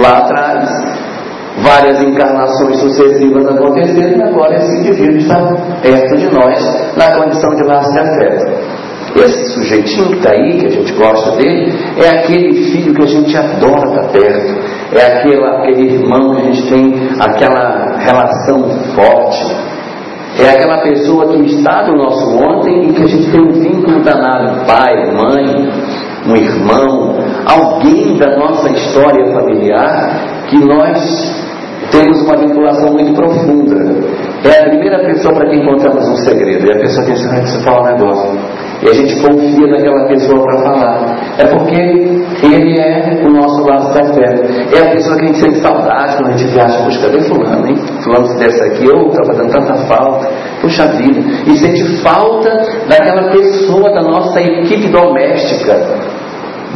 [0.00, 1.15] lá atrás
[1.62, 7.62] várias encarnações sucessivas acontecendo e agora esse indivíduo está perto de nós na condição de
[7.64, 8.76] laço de afeto.
[9.16, 13.06] Esse sujeitinho que está aí, que a gente gosta dele, é aquele filho que a
[13.06, 14.54] gente adora estar perto,
[14.92, 19.56] é aquele, aquele irmão que a gente tem aquela relação forte,
[20.38, 24.02] é aquela pessoa que está no nosso ontem e que a gente tem um vínculo
[24.02, 25.70] danado, pai, mãe,
[26.28, 27.16] um irmão,
[27.46, 31.45] alguém da nossa história familiar que nós
[31.90, 33.76] temos uma vinculação muito profunda.
[34.44, 36.66] É a primeira pessoa para quem contamos um segredo.
[36.66, 38.38] E a pessoa pensa, ah, você fala um negócio.
[38.82, 41.16] E a gente confia naquela pessoa para falar.
[41.38, 41.80] É porque
[42.46, 44.34] ele é o nosso laço da fé.
[44.76, 46.84] É a pessoa que a gente sente saudade quando a gente viaja.
[46.84, 47.76] Puxa, cadê fulano, hein?
[48.04, 50.28] Fulano se desse aqui, eu estava dando tanta falta.
[50.60, 51.20] Puxa vida.
[51.46, 52.50] E sente falta
[52.88, 55.74] daquela pessoa da nossa equipe doméstica.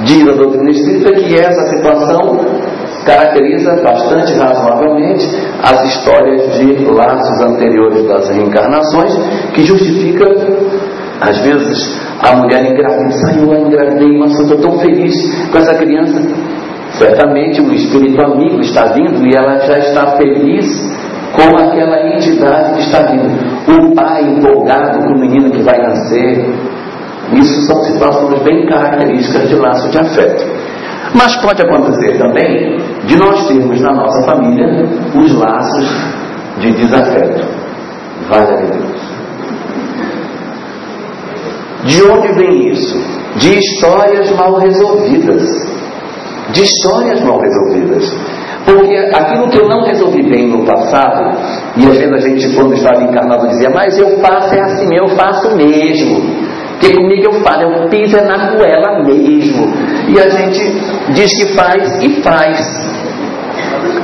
[0.05, 2.41] Diz a doutrina espírita que essa situação
[3.05, 5.27] caracteriza bastante razoavelmente
[5.63, 9.17] as histórias de laços anteriores das reencarnações,
[9.55, 10.27] que justifica,
[11.21, 15.15] às vezes, a mulher engravida, saiu, eu engravidei, mas eu estou tão feliz
[15.51, 16.21] com essa criança.
[16.99, 20.67] Certamente o espírito amigo está vindo e ela já está feliz
[21.33, 23.31] com aquela entidade que está vindo.
[23.69, 26.53] O pai empolgado com o menino que vai nascer.
[27.33, 30.60] Isso são situações bem características de laço de afeto.
[31.15, 34.67] Mas pode acontecer também de nós termos na nossa família
[35.15, 35.89] os laços
[36.61, 37.47] de desafeto.
[38.29, 39.01] Vale a Deus.
[41.85, 42.99] De onde vem isso?
[43.37, 45.43] De histórias mal resolvidas.
[46.53, 48.15] De histórias mal resolvidas.
[48.65, 51.39] Porque aquilo que eu não resolvi bem no passado,
[51.77, 55.09] e às vezes a gente, quando estava encarnado, dizia, mas eu faço é assim, eu
[55.17, 56.50] faço mesmo.
[56.81, 59.71] Porque comigo eu falo, eu piso é na goela mesmo.
[60.09, 62.91] E a gente diz que faz e faz.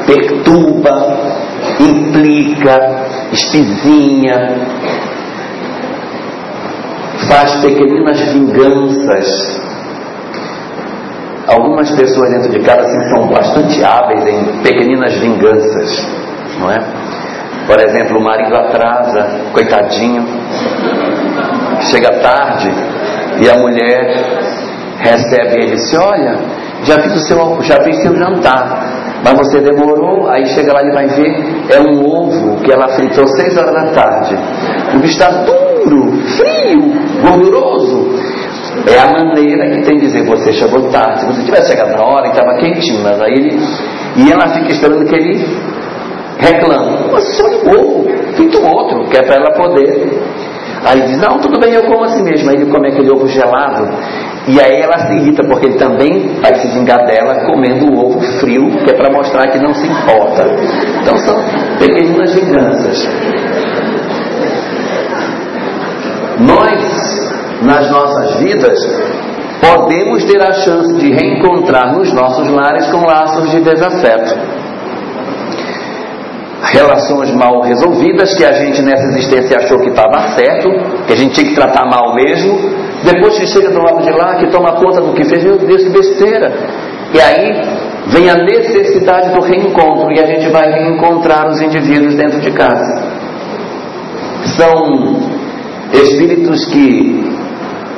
[0.07, 1.17] Perturba,
[1.81, 4.57] implica, espizinha,
[7.29, 9.61] faz pequeninas vinganças.
[11.49, 16.07] Algumas pessoas dentro de casa assim, são bastante hábeis em pequeninas vinganças,
[16.61, 16.77] não é?
[17.67, 20.25] Por exemplo, o marido atrasa, coitadinho,
[21.91, 22.71] chega tarde
[23.41, 24.37] e a mulher
[24.99, 26.39] recebe ele e diz: Olha,
[26.85, 30.29] já fiz, o seu, já fiz seu jantar, mas você demorou.
[30.29, 31.35] Aí chega lá e vai ver:
[31.71, 34.37] é um ovo que ela fritou seis horas da tarde.
[34.95, 38.37] O bicho está duro, frio, gorduroso.
[38.87, 41.21] É a maneira que tem de dizer, você chegou tarde.
[41.21, 43.59] Se você tivesse chegado na hora, estava quentinho, mas aí ele.
[44.17, 45.45] E ela fica esperando que ele
[46.39, 47.11] reclame.
[47.11, 48.07] Você só ligou,
[48.37, 50.23] feito outro, que é para ela poder.
[50.87, 52.49] Aí diz, não, tudo bem, eu como assim mesmo.
[52.49, 53.89] Aí ele come aquele ovo gelado.
[54.47, 58.21] E aí ela se irrita, porque ele também vai se vingar dela comendo o ovo
[58.39, 60.45] frio, que é para mostrar que não se importa.
[61.03, 61.37] Então são
[61.81, 63.09] pequenas vinganças.
[66.39, 68.79] Nós, nas nossas vidas,
[69.61, 74.39] podemos ter a chance de reencontrar nos nossos lares com laços de desafeto.
[76.63, 80.69] Relações mal resolvidas que a gente nessa existência achou que estava certo,
[81.07, 82.59] que a gente tinha que tratar mal mesmo,
[83.05, 85.83] depois que chega do lado de lá, que toma conta do que fez, meu Deus,
[85.83, 86.53] que besteira.
[87.13, 87.63] E aí
[88.09, 93.03] vem a necessidade do reencontro e a gente vai reencontrar os indivíduos dentro de casa.
[94.57, 95.37] São
[95.93, 97.25] Espíritos que,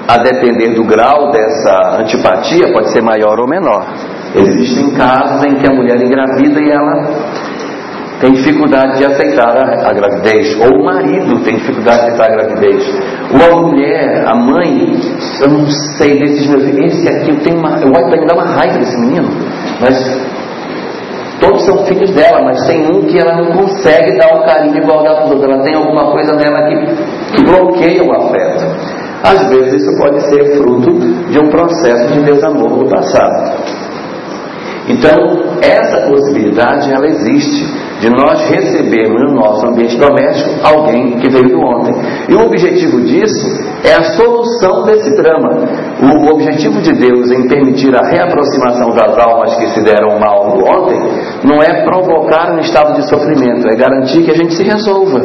[0.07, 3.87] a depender do grau dessa antipatia, pode ser maior ou menor.
[4.35, 7.48] Existem casos em que a mulher engravida e ela
[8.21, 12.37] tem dificuldade de aceitar a, a, gravidez, ou o marido tem dificuldade de aceitar a
[12.37, 12.85] gravidez,
[13.33, 14.97] ou a mulher, a mãe,
[15.41, 15.67] eu não
[15.97, 18.99] sei desses meus esse aqui eu tenho uma, eu gosto de dar uma raiva desse
[18.99, 19.29] menino,
[19.81, 19.97] mas
[21.41, 25.05] todos são filhos dela, mas tem um que ela não consegue dar o carinho igual
[25.05, 28.65] da outros, ela tem alguma coisa nela que que bloqueia o afeto.
[29.23, 30.91] Às vezes isso pode ser fruto
[31.31, 33.88] de um processo de desamor do passado.
[34.89, 41.49] Então, essa possibilidade ela existe de nós recebermos no nosso ambiente doméstico alguém que veio
[41.49, 41.95] do ontem.
[42.29, 43.47] E o objetivo disso
[43.85, 45.51] é a solução desse drama.
[46.01, 50.65] O objetivo de Deus em permitir a reaproximação das almas que se deram mal do
[50.65, 50.99] ontem
[51.45, 55.21] não é provocar um estado de sofrimento, é garantir que a gente se resolva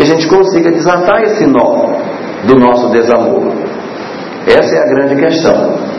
[0.00, 1.92] que a gente consiga desatar esse nó
[2.46, 3.52] do nosso desamor.
[4.46, 5.89] Essa é a grande questão.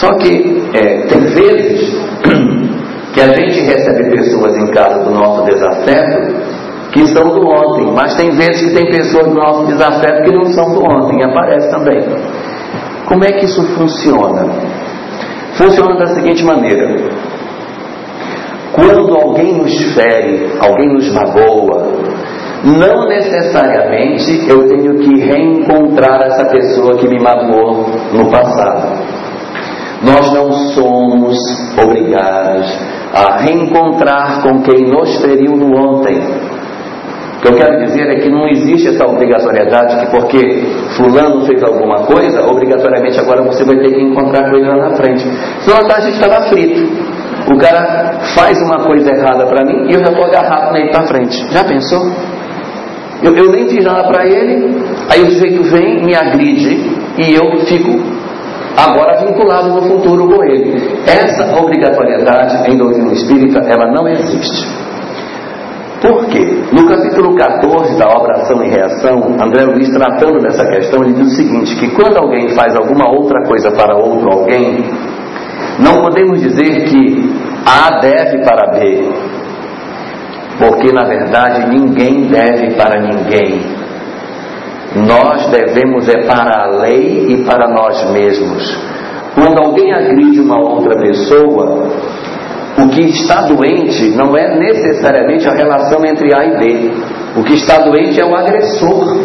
[0.00, 1.94] Só que é, tem vezes
[3.14, 6.54] que a gente recebe pessoas em casa do nosso desafeto
[6.92, 10.44] que são do ontem, mas tem vezes que tem pessoas do nosso desafeto que não
[10.46, 12.00] são do ontem, aparece também.
[13.06, 14.46] Como é que isso funciona?
[15.54, 17.10] Funciona da seguinte maneira:
[18.72, 21.92] quando alguém nos fere, alguém nos magoa,
[22.64, 29.23] não necessariamente eu tenho que reencontrar essa pessoa que me magoou no passado.
[30.04, 31.38] Nós não somos
[31.82, 32.66] obrigados
[33.14, 36.18] a reencontrar com quem nos feriu no ontem.
[37.36, 41.62] O que eu quero dizer é que não existe essa obrigatoriedade que porque fulano fez
[41.62, 45.24] alguma coisa, obrigatoriamente agora você vai ter que encontrar com ele lá na frente.
[45.60, 46.82] Senão a gente estava frito.
[47.52, 51.06] O cara faz uma coisa errada para mim e eu já estou agarrado nele para
[51.06, 51.36] frente.
[51.52, 52.10] Já pensou?
[53.22, 56.78] Eu, eu nem fiz nada para ele, aí o sujeito vem, me agride
[57.18, 58.23] e eu fico
[58.76, 61.00] agora vinculado no futuro com ele.
[61.06, 64.84] Essa obrigatoriedade em doutrina espírita, ela não existe.
[66.00, 66.44] Por quê?
[66.70, 71.28] No capítulo 14 da obra Ação e Reação, André Luiz tratando dessa questão, ele diz
[71.28, 74.84] o seguinte, que quando alguém faz alguma outra coisa para outro alguém,
[75.78, 77.32] não podemos dizer que
[77.64, 79.12] A deve para B,
[80.58, 83.83] porque na verdade ninguém deve para ninguém.
[84.94, 88.78] Nós devemos é para a lei e para nós mesmos.
[89.34, 91.90] Quando alguém agride uma outra pessoa,
[92.78, 96.90] o que está doente não é necessariamente a relação entre A e B.
[97.36, 99.18] O que está doente é o agressor.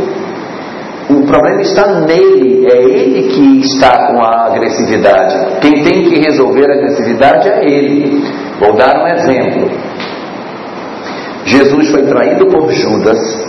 [1.09, 5.59] O problema está nele, é ele que está com a agressividade.
[5.61, 8.23] Quem tem que resolver a agressividade é ele.
[8.59, 9.69] Vou dar um exemplo.
[11.45, 13.48] Jesus foi traído por Judas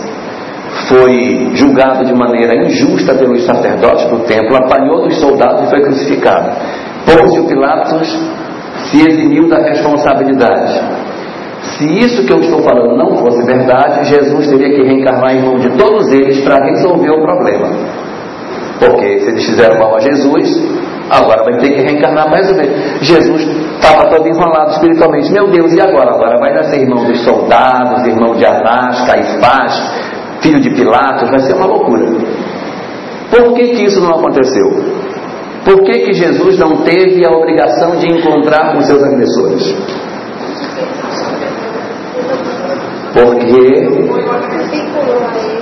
[0.91, 6.51] foi julgado de maneira injusta pelos sacerdotes do templo, apanhou dos soldados e foi crucificado.
[7.05, 8.07] Pôncio Pilatos
[8.91, 10.81] se eximiu da responsabilidade.
[11.77, 15.61] Se isso que eu estou falando não fosse verdade, Jesus teria que reencarnar em nome
[15.61, 17.69] de todos eles para resolver o problema.
[18.79, 20.49] Porque se eles fizeram mal a Jesus,
[21.09, 22.75] agora vai ter que reencarnar mais ou menos.
[23.01, 23.41] Jesus
[23.75, 25.31] estava todo enrolado espiritualmente.
[25.31, 26.15] Meu Deus, e agora?
[26.15, 30.11] Agora vai nascer irmão dos soldados, irmão de Anás, Caifás,
[30.41, 32.05] filho de Pilatos, vai ser uma loucura.
[33.29, 34.67] Por que, que isso não aconteceu?
[35.63, 39.75] Por que, que Jesus não teve a obrigação de encontrar com seus agressores?
[43.13, 43.87] Porque,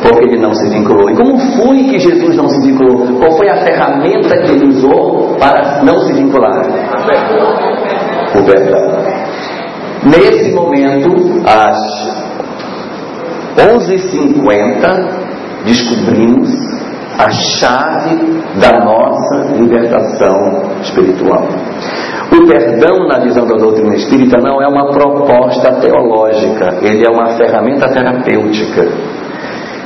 [0.01, 1.09] porque ele não se vinculou.
[1.09, 3.07] E como foi que Jesus não se vinculou?
[3.19, 6.61] Qual foi a ferramenta que ele usou para não se vincular?
[8.36, 8.99] O verdade.
[10.05, 12.18] Nesse momento, as
[13.60, 16.49] 11h50, descobrimos
[17.18, 18.16] a chave
[18.62, 21.43] da nossa libertação espiritual.
[22.32, 27.36] O perdão, na visão da doutrina espírita, não é uma proposta teológica, ele é uma
[27.36, 28.88] ferramenta terapêutica.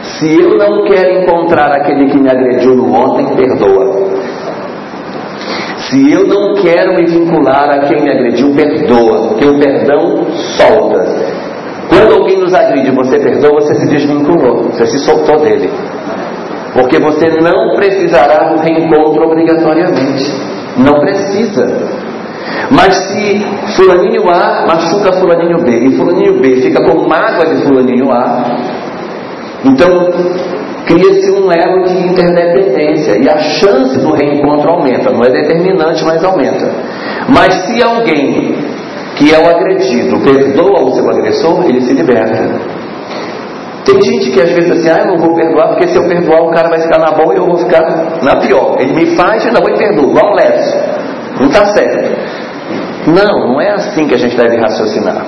[0.03, 4.03] Se eu não quero encontrar aquele que me agrediu no ontem, perdoa.
[5.89, 11.52] Se eu não quero me vincular a quem me agrediu, perdoa, porque o perdão solta.
[11.89, 15.69] Quando alguém nos agride, você perdoa, você se desvinculou, você se soltou dele.
[16.73, 20.23] Porque você não precisará do reencontro obrigatoriamente.
[20.77, 21.67] Não precisa.
[22.71, 28.11] Mas se fulaninho A machuca fulaninho B e fulaninho B fica com mágoa de fulaninho
[28.11, 28.43] A,
[29.65, 30.09] então
[30.85, 35.11] cria-se um elo de interdependência e a chance do reencontro aumenta.
[35.11, 36.69] Não é determinante, mas aumenta.
[37.29, 38.55] Mas se alguém
[39.15, 42.83] que é o agredido perdoa o seu agressor, ele se liberta.
[43.85, 46.41] Tem gente que às vezes assim, ah, eu não vou perdoar, porque se eu perdoar
[46.41, 47.81] o cara vai ficar na boa e eu vou ficar
[48.21, 48.77] na pior.
[48.79, 52.33] Ele me faz e ainda vou perdoo, igual um Não está certo.
[53.07, 55.25] Não, não é assim que a gente deve raciocinar.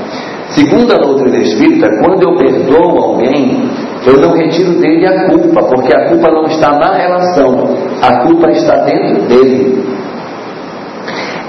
[0.50, 3.70] Segundo a doutrina espírita, quando eu perdoo alguém,
[4.06, 8.52] eu não retiro dele a culpa, porque a culpa não está na relação, a culpa
[8.52, 9.95] está dentro dele.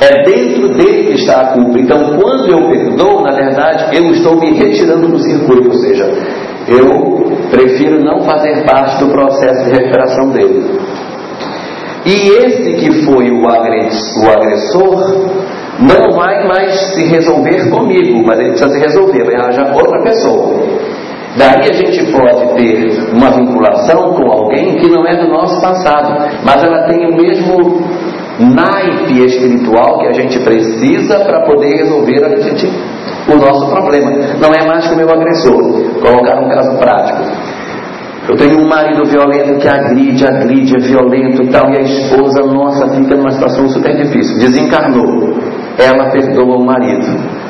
[0.01, 1.79] É dentro dele que está a culpa.
[1.79, 6.05] Então, quando eu perdoo, na verdade, eu estou me retirando do circuito, ou seja,
[6.69, 10.81] eu prefiro não fazer parte do processo de recuperação dele.
[12.05, 15.27] E esse que foi o agressor,
[15.79, 20.63] não vai mais se resolver comigo, mas ele precisa se resolver, vai arranjar outra pessoa.
[21.37, 26.31] Daí a gente pode ter uma vinculação com alguém que não é do nosso passado,
[26.45, 27.57] mas ela tem o mesmo
[28.39, 32.66] naipe espiritual que a gente precisa para poder resolver a gente,
[33.28, 34.11] o nosso problema.
[34.41, 35.62] Não é mais que o meu agressor.
[36.01, 37.22] Colocar um caso prático.
[38.28, 42.45] Eu tenho um marido violento que agride, agride, é violento e tal, e a esposa
[42.45, 44.37] nossa fica numa situação super difícil.
[44.39, 45.37] Desencarnou
[45.78, 47.46] ela perdoa o marido.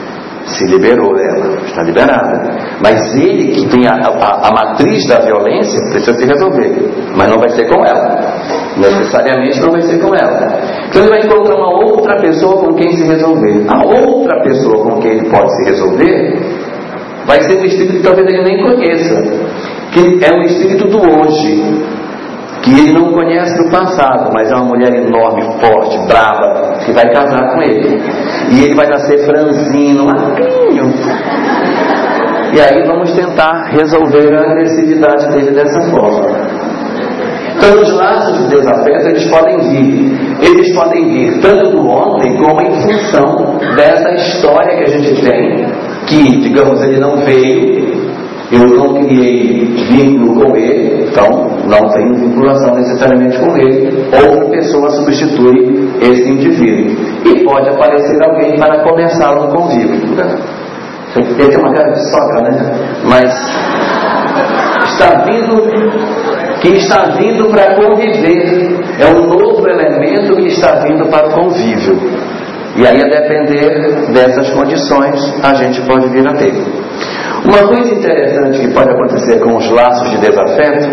[0.46, 2.56] Se liberou dela, está liberada.
[2.80, 6.72] Mas ele que tem a, a, a matriz da violência precisa se resolver.
[7.16, 8.16] Mas não vai ser com ela.
[8.76, 10.60] Necessariamente não vai ser com ela.
[10.88, 13.66] Então ele vai encontrar uma outra pessoa com quem se resolver.
[13.68, 16.38] A outra pessoa com quem ele pode se resolver
[17.26, 19.22] vai ser um espírito que talvez ele nem conheça.
[19.92, 21.95] Que é um espírito do hoje
[22.66, 27.08] que ele não conhece do passado, mas é uma mulher enorme, forte, brava, que vai
[27.12, 28.02] casar com ele.
[28.50, 30.92] E ele vai nascer franzino, magrinho.
[32.52, 36.26] E aí vamos tentar resolver a agressividade dele dessa forma.
[37.56, 40.36] Então os laços de desafeto eles podem vir.
[40.42, 45.66] Eles podem vir tanto do ontem como em função dessa história que a gente tem,
[46.06, 48.05] que, digamos, ele não veio
[48.52, 54.08] eu não criei vínculo com ele, então não tenho vinculação necessariamente com ele.
[54.12, 56.96] Outra pessoa substitui esse indivíduo.
[57.24, 60.00] E pode aparecer alguém para começar um convívio.
[61.16, 62.50] Ele tem uma cara de soca, né?
[63.04, 63.32] Mas
[64.84, 65.62] está vindo,
[66.60, 68.76] que está vindo para conviver.
[69.00, 71.98] É um novo elemento que está vindo para o convívio.
[72.76, 76.52] E aí, a depender dessas condições, a gente pode vir a ter.
[77.46, 80.88] Uma coisa interessante que pode acontecer com os laços de desafeto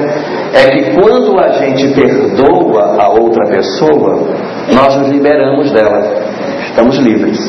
[0.53, 4.27] é que quando a gente perdoa a outra pessoa,
[4.71, 5.99] nós nos liberamos dela,
[6.67, 7.39] estamos livres.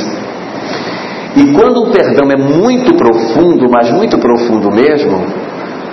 [1.37, 5.23] E quando o perdão é muito profundo, mas muito profundo mesmo,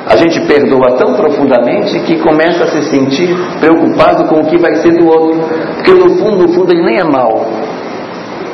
[0.08, 4.76] a gente perdoa tão profundamente que começa a se sentir preocupado com o que vai
[4.76, 5.38] ser do outro.
[5.76, 7.46] Porque no fundo, no fundo, ele nem é mal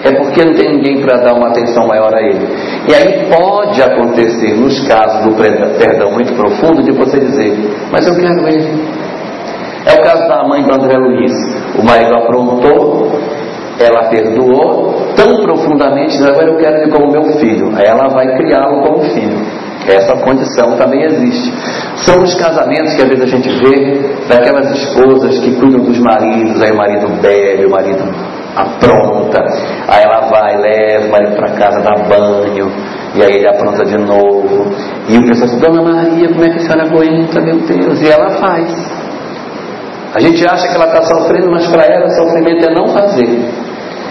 [0.08, 2.48] é porque não tem ninguém para dar uma atenção maior a ele.
[2.88, 7.54] E aí pode acontecer, nos casos do perdão muito profundo, de você dizer:
[7.92, 9.08] Mas eu quero ele.
[9.86, 11.32] É o caso da mãe do André Luiz.
[11.78, 13.12] O marido aprontou,
[13.80, 17.72] ela perdoou tão profundamente, agora eu quero ele como meu filho.
[17.76, 19.38] Aí ela vai criá-lo como filho.
[19.88, 21.54] Essa condição também existe.
[21.98, 26.62] São os casamentos que às vezes a gente vê daquelas esposas que cuidam dos maridos,
[26.62, 29.40] aí o marido bebe, o marido apronta,
[29.88, 32.72] aí ela vai, leva marido para casa, dá banho,
[33.16, 34.72] e aí ele apronta de novo.
[35.08, 38.02] E o pessoal diz, Dona Maria, como é que a senhora aguenta, meu Deus?
[38.02, 38.98] E ela faz.
[40.16, 43.40] A gente acha que ela está sofrendo, mas para ela o sofrimento é não fazer.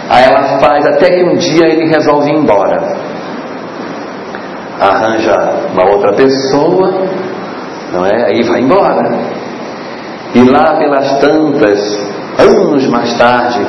[0.09, 2.95] Aí ela faz até que um dia ele resolve ir embora.
[4.79, 5.35] Arranja
[5.73, 7.07] uma outra pessoa,
[7.91, 8.25] não é?
[8.27, 9.03] Aí vai embora.
[10.33, 11.99] E lá pelas tantas,
[12.39, 13.65] anos mais tarde,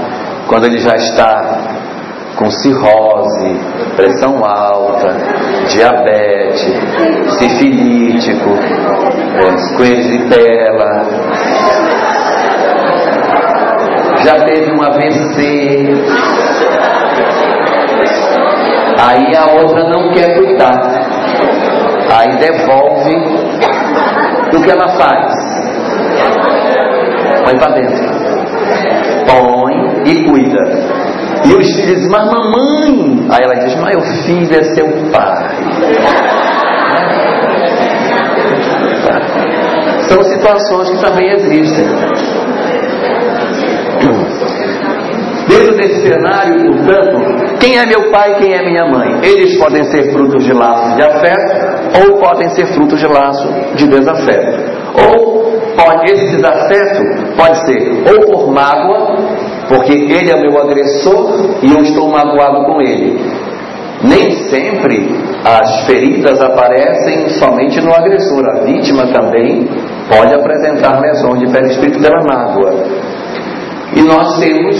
[0.49, 1.59] quando ele já está
[2.37, 3.61] com cirrose,
[3.97, 5.09] pressão alta,
[5.69, 6.73] diabetes,
[7.39, 8.51] sifilítico,
[9.37, 11.05] é, tela,
[14.25, 15.89] já teve um AVC.
[19.01, 20.81] Aí a outra não quer cuidar.
[22.17, 23.49] Aí devolve.
[24.57, 25.35] O que ela faz?
[27.45, 28.18] Põe para dentro.
[30.09, 30.63] E cuida.
[31.45, 33.27] E os filhos dizem, mas mamãe.
[33.31, 35.49] Aí ela diz, mas o filho é seu pai.
[40.09, 41.85] São situações que também existem.
[45.49, 49.21] Dentro desse cenário, portanto, quem é meu pai e quem é minha mãe?
[49.23, 51.69] Eles podem ser frutos de laços de afeto
[52.01, 54.79] ou podem ser frutos de laço de desafeto.
[54.95, 59.17] Ou pode, esse desafeto pode ser ou por mágoa,
[59.69, 63.19] porque ele é meu agressor e eu estou magoado com ele.
[64.03, 65.11] Nem sempre
[65.45, 69.69] as feridas aparecem somente no agressor, a vítima também
[70.09, 72.75] pode apresentar lesões de perispírito pela mágoa.
[73.97, 74.77] E nós temos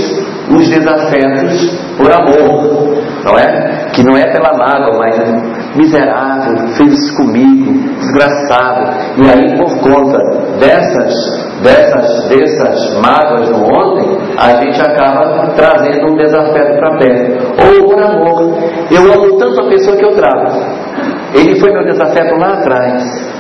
[0.51, 3.89] os desafetos por amor, não é?
[3.93, 8.93] Que não é pela mágoa, mas miserável, fez isso comigo, desgraçado.
[9.19, 10.19] E aí, por conta
[10.59, 17.55] dessas, dessas, dessas mágoas do ontem, a gente acaba trazendo um desafeto para perto.
[17.67, 18.59] Ou por amor.
[18.91, 20.47] Eu amo tanto a pessoa que eu trago.
[21.35, 23.39] Ele foi meu desafeto lá atrás.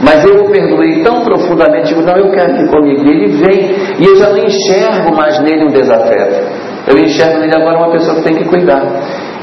[0.00, 3.08] Mas eu o perdoei tão profundamente, digo, não, eu quero que comigo.
[3.08, 6.64] Ele vem, e eu já não enxergo mais nele um desafeto.
[6.86, 8.82] Eu enxergo nele agora uma pessoa que tem que cuidar.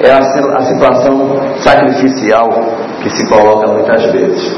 [0.04, 2.50] É a, a situação sacrificial
[3.02, 4.56] que se coloca muitas vezes.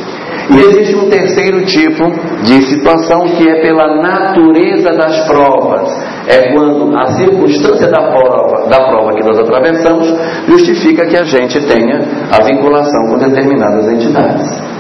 [0.50, 2.04] E existe um terceiro tipo
[2.44, 5.90] de situação que é pela natureza das provas.
[6.28, 10.14] É quando a circunstância da prova, da prova que nós atravessamos
[10.48, 14.74] justifica que a gente tenha a vinculação com determinadas entidades.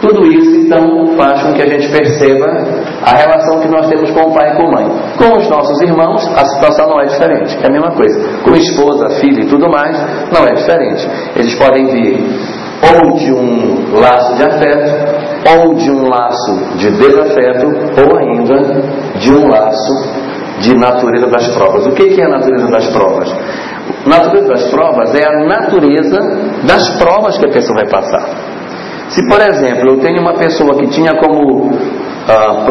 [0.00, 2.46] Tudo isso, então, faz com que a gente perceba
[3.04, 4.88] a relação que nós temos com o pai e com a mãe.
[5.18, 8.40] Com os nossos irmãos, a situação não é diferente, é a mesma coisa.
[8.42, 9.94] Com esposa, filho e tudo mais,
[10.32, 11.06] não é diferente.
[11.36, 12.18] Eles podem vir
[12.90, 15.10] ou de um laço de afeto,
[15.58, 17.66] ou de um laço de desafeto,
[18.00, 18.82] ou ainda
[19.18, 20.20] de um laço
[20.60, 21.86] de natureza das provas.
[21.86, 23.34] O que é a natureza das provas?
[24.06, 26.18] Natureza das provas é a natureza
[26.64, 28.60] das provas que a pessoa vai passar.
[29.08, 31.70] Se, por exemplo, eu tenho uma pessoa que tinha como
[32.28, 32.64] ah,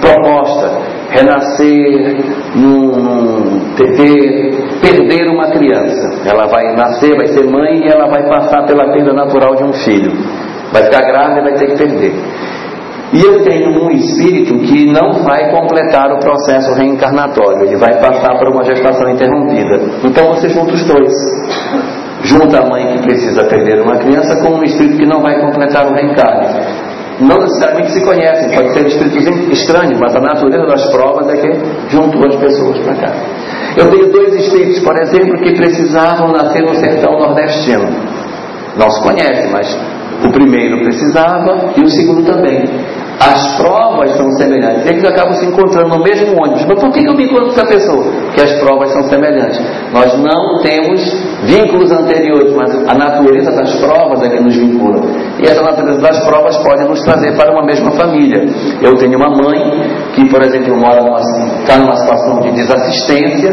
[0.00, 0.80] proposta
[1.10, 2.16] renascer
[2.54, 3.35] num, num
[3.84, 8.92] ter, perder uma criança, ela vai nascer, vai ser mãe e ela vai passar pela
[8.92, 10.12] perda natural de um filho.
[10.72, 12.12] Vai ficar grávida e vai ter que perder.
[13.12, 18.36] E eu tenho um espírito que não vai completar o processo reencarnatório, ele vai passar
[18.38, 19.80] por uma gestação interrompida.
[20.04, 21.12] Então você junta os dois
[22.26, 25.86] junta a mãe que precisa perder uma criança com um espírito que não vai completar
[25.86, 26.85] o reencarne.
[27.20, 31.50] Não necessariamente se conhecem, pode ser espíritos estranhos, mas a natureza das provas é que
[31.88, 33.12] juntou as pessoas para cá.
[33.76, 37.86] Eu tenho dois espíritos, por exemplo, que precisavam nascer no sertão nordestino.
[38.76, 39.78] Não se conhece, mas
[40.24, 42.64] o primeiro precisava e o segundo também.
[43.18, 44.86] As provas são semelhantes.
[44.86, 46.66] Eles acabam se encontrando no mesmo ônibus.
[46.66, 48.04] Mas por que eu me encontro com essa pessoa?
[48.04, 49.58] Porque as provas são semelhantes.
[49.92, 51.00] Nós não temos
[51.44, 55.00] vínculos anteriores, mas a natureza das provas é que nos vincula.
[55.38, 58.44] E essa natureza das provas pode nos trazer para uma mesma família.
[58.82, 59.60] Eu tenho uma mãe
[60.14, 61.06] que, por exemplo, mora
[61.60, 63.52] está numa situação de desassistência,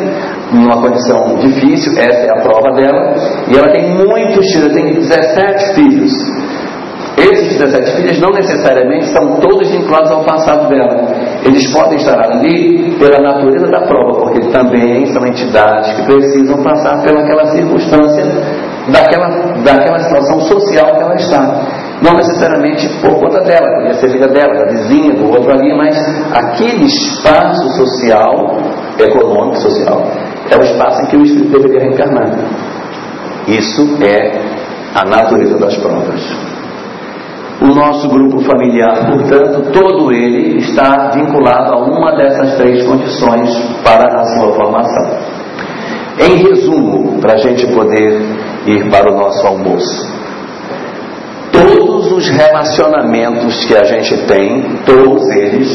[0.52, 3.14] numa condição difícil, essa é a prova dela,
[3.48, 6.12] e ela tem muitos filhos, tem 17 filhos.
[7.54, 11.06] Esses 17 filhos não necessariamente são todos vinculados ao passado dela.
[11.46, 17.04] Eles podem estar ali pela natureza da prova, porque também são entidades que precisam passar
[17.04, 18.26] pelaquela circunstância,
[18.88, 19.28] daquela,
[19.64, 21.62] daquela situação social que ela está.
[22.02, 25.96] Não necessariamente por conta dela, podia ser filha dela, da vizinha, do outro ali, mas
[26.34, 28.58] aquele espaço social,
[29.00, 30.02] econômico, social,
[30.50, 32.30] é o espaço em que o espírito deveria reencarnar.
[33.48, 34.42] Isso é
[34.96, 36.53] a natureza das provas.
[37.64, 43.50] O nosso grupo familiar, portanto, todo ele está vinculado a uma dessas três condições
[43.82, 45.18] para a sua formação.
[46.20, 48.22] Em resumo, para a gente poder
[48.68, 50.14] ir para o nosso almoço,
[51.54, 55.70] todos os relacionamentos que a gente tem, todos eles,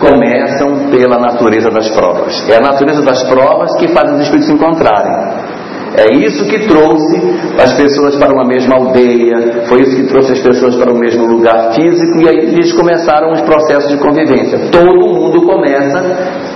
[0.00, 2.42] começam pela natureza das provas.
[2.48, 5.53] É a natureza das provas que faz os espíritos se encontrarem.
[5.96, 7.22] É isso que trouxe
[7.62, 11.24] as pessoas para uma mesma aldeia, foi isso que trouxe as pessoas para o mesmo
[11.24, 14.58] lugar físico, e aí eles começaram os processos de convivência.
[14.72, 16.02] Todo mundo começa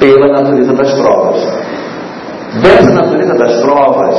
[0.00, 1.46] pela natureza das provas.
[2.62, 4.14] Dessa natureza das provas,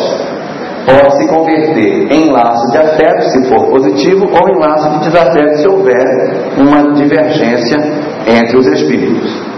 [0.85, 5.57] pode se converter em laço de afeto, se for positivo, ou em laço de desafeto,
[5.57, 7.77] se houver uma divergência
[8.25, 9.48] entre os espíritos.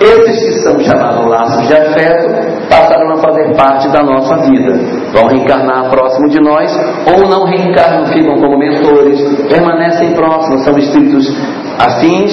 [0.00, 4.72] Esses que são chamados laços de afeto passaram a fazer parte da nossa vida.
[5.12, 6.70] Vão reencarnar próximo de nós
[7.12, 11.26] ou não reencarnam, ficam como mentores, permanecem próximos, são espíritos
[11.78, 12.32] afins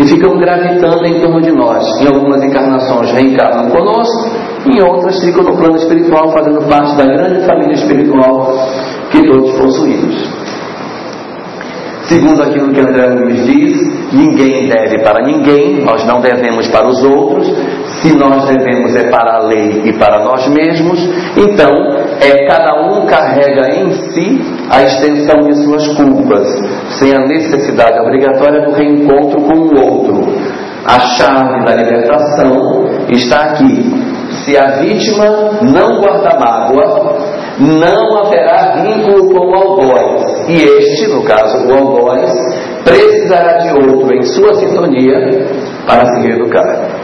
[0.00, 1.84] e ficam gravitando em torno de nós.
[2.02, 4.30] Em algumas encarnações reencarnam conosco,
[4.66, 8.52] em outras ficam no plano espiritual, fazendo parte da grande família espiritual
[9.10, 10.45] que todos possuímos.
[12.08, 17.02] Segundo aquilo que André Luiz diz, ninguém deve para ninguém, nós não devemos para os
[17.02, 17.48] outros,
[18.00, 21.00] se nós devemos é para a lei e para nós mesmos,
[21.36, 21.72] então
[22.20, 24.40] é cada um carrega em si
[24.70, 26.46] a extensão de suas culpas,
[26.98, 30.56] sem a necessidade obrigatória do reencontro com o outro.
[30.86, 34.06] A chave da libertação está aqui.
[34.44, 37.18] Se a vítima não guarda mágoa,
[37.58, 40.35] não haverá vínculo com o algoz.
[40.48, 42.30] E este, no caso o algoz,
[42.84, 45.18] precisará de outro em sua sintonia
[45.86, 46.96] para se reeducar.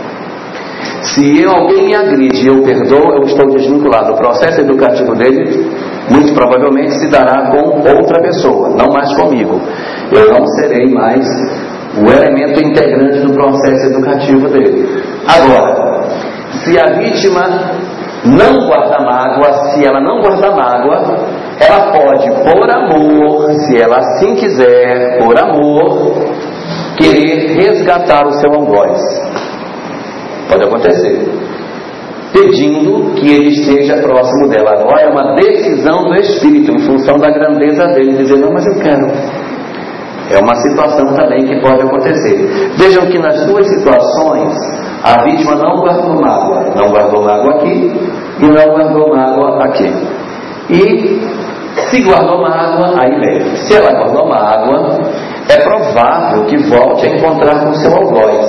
[1.02, 4.12] Se alguém me agride e eu perdoo, eu estou desvinculado.
[4.12, 5.68] O processo educativo dele,
[6.08, 9.60] muito provavelmente, se dará com outra pessoa, não mais comigo.
[10.12, 11.26] Eu não serei mais
[11.98, 14.88] o elemento integrante do processo educativo dele.
[15.26, 16.04] Agora,
[16.64, 17.42] se a vítima
[18.24, 24.34] não guarda mágoa, se ela não guarda mágoa, ela pode, por amor, se ela assim
[24.34, 26.14] quiser, por amor,
[26.96, 29.00] querer resgatar o seu algoz.
[30.48, 31.28] Pode acontecer.
[32.32, 34.72] Pedindo que ele esteja próximo dela.
[34.72, 38.80] Agora é uma decisão do Espírito, em função da grandeza dele, dizer: Não, mas eu
[38.80, 39.06] quero.
[40.30, 42.72] É uma situação também que pode acontecer.
[42.78, 44.54] Vejam que nas duas situações,
[45.04, 47.92] a vítima não guardou mágoa, não guardou mágoa aqui
[48.40, 49.92] e não guardou mágoa aqui.
[50.70, 51.20] E
[51.90, 53.56] se guardou mágoa, aí vem.
[53.56, 55.00] Se ela guardou mágoa,
[55.48, 58.46] é provável que volte a encontrar com seu algoz.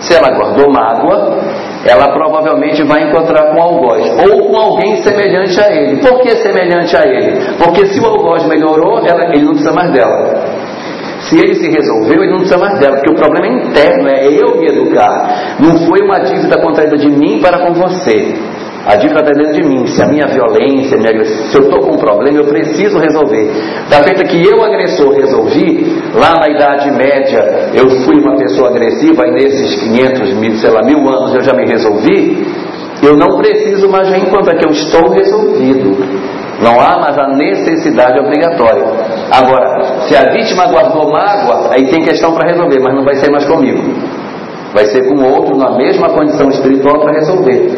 [0.00, 1.38] Se ela guardou mágoa,
[1.84, 6.00] ela provavelmente vai encontrar com o algoz ou com alguém semelhante a ele.
[6.00, 7.54] Por que semelhante a ele?
[7.56, 10.62] Porque se o algoz melhorou, ela, ele não precisa mais dela.
[11.20, 14.26] Se ele se resolveu, ele não precisa mais dela, porque o problema é interno, é
[14.26, 15.56] eu me educar.
[15.60, 18.34] Não foi uma dívida contraída de mim para com você.
[18.84, 19.86] A dívida está dentro de mim.
[19.86, 23.48] Se a minha violência, minha se eu estou com um problema, eu preciso resolver.
[23.88, 29.26] Da feita que eu, agressor, resolvi, lá na Idade Média, eu fui uma pessoa agressiva,
[29.28, 32.44] e nesses 500, mil, sei lá, mil anos eu já me resolvi,
[33.02, 36.32] eu não preciso mais reencontrar, que eu estou resolvido.
[36.62, 38.84] Não há mais a necessidade obrigatória.
[39.30, 43.30] Agora, se a vítima guardou mágoa, aí tem questão para resolver, mas não vai ser
[43.30, 43.80] mais comigo.
[44.72, 47.68] Vai ser com outro na mesma condição espiritual para resolver.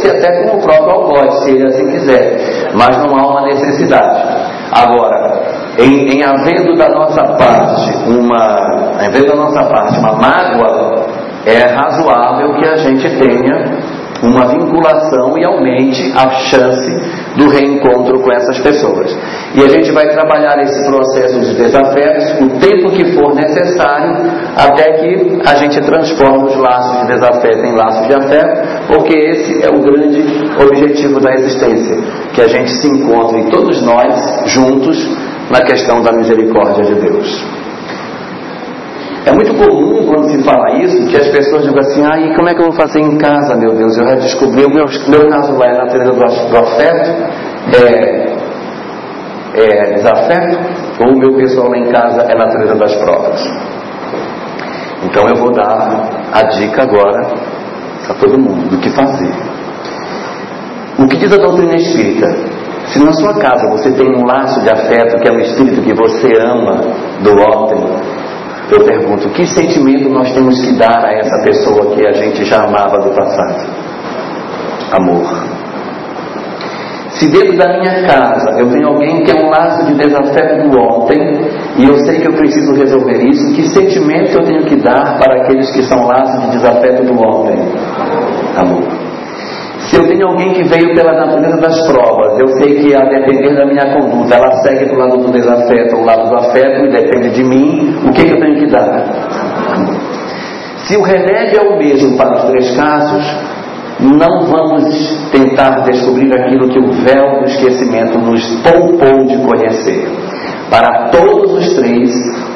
[0.00, 2.70] Ser até com o próprio algoz, se ele assim quiser.
[2.74, 4.46] Mas não há uma necessidade.
[4.72, 5.42] Agora,
[5.78, 11.06] em, em havendo da nossa parte uma, havendo da nossa parte uma mágoa,
[11.46, 16.90] é razoável que a gente tenha uma vinculação e aumente a chance
[17.36, 19.16] do reencontro com essas pessoas.
[19.54, 24.16] E a gente vai trabalhar esse processo de desafetos o tempo que for necessário,
[24.56, 29.64] até que a gente transforme os laços de desafeto em laços de afeto, porque esse
[29.64, 30.24] é o grande
[30.60, 31.96] objetivo da existência,
[32.34, 34.96] que a gente se encontre todos nós juntos
[35.50, 37.65] na questão da misericórdia de Deus.
[39.26, 42.48] É muito comum quando se fala isso que as pessoas digam assim: ah, e como
[42.48, 43.98] é que eu vou fazer em casa, meu Deus?
[43.98, 47.10] Eu já descobri, o meu, meu caso lá é natureza do, afeto,
[47.74, 48.36] é,
[49.56, 50.58] é desafeto,
[51.00, 53.52] ou o meu pessoal lá em casa é natureza das provas.
[55.02, 57.26] Então eu vou dar a dica agora
[58.06, 59.32] para todo mundo do que fazer.
[61.00, 62.28] O que diz a doutrina espírita?
[62.86, 65.92] Se na sua casa você tem um laço de afeto que é um espírito que
[65.92, 66.80] você ama
[67.20, 68.25] do ontem,
[68.70, 72.64] eu pergunto: que sentimento nós temos que dar a essa pessoa que a gente já
[72.64, 73.66] amava do passado?
[74.92, 75.56] Amor.
[77.10, 80.78] Se dentro da minha casa eu tenho alguém que é um laço de desafeto do
[80.78, 81.18] ontem
[81.78, 85.42] e eu sei que eu preciso resolver isso, que sentimento eu tenho que dar para
[85.42, 87.56] aqueles que são laços de desafeto do ontem?
[88.56, 89.05] Amor.
[89.88, 93.54] Se eu tenho alguém que veio pela natureza das provas, eu sei que a depender
[93.54, 97.30] da minha conduta, ela segue do lado do desafeto do lado do afeto e depende
[97.30, 99.04] de mim, o que, que eu tenho que dar?
[100.86, 103.24] Se o remédio é o mesmo para os três casos,
[104.00, 110.08] não vamos tentar descobrir aquilo que o véu do esquecimento nos poupou de conhecer.
[110.70, 112.10] Para todos os três,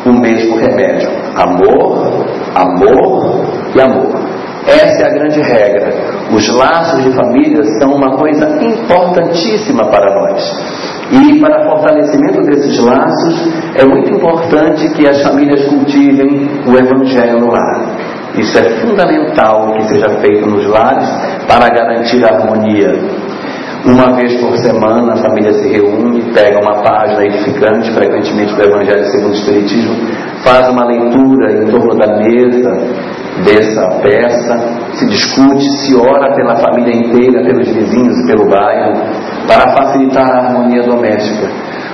[0.04, 4.20] o mesmo remédio: amor, amor e amor.
[4.66, 6.19] Essa é a grande regra.
[6.32, 10.90] Os laços de família são uma coisa importantíssima para nós.
[11.10, 17.50] E para fortalecimento desses laços, é muito importante que as famílias cultivem o Evangelho no
[17.50, 17.96] lar.
[18.36, 21.08] Isso é fundamental que seja feito nos lares
[21.48, 22.92] para garantir a harmonia.
[23.84, 29.04] Uma vez por semana a família se reúne, pega uma página edificante, frequentemente do Evangelho
[29.06, 29.96] segundo o Espiritismo,
[30.44, 32.70] faz uma leitura em torno da mesa
[33.44, 39.00] dessa peça, se discute, se ora pela família inteira, pelos vizinhos e pelo bairro,
[39.46, 41.48] para facilitar a harmonia doméstica.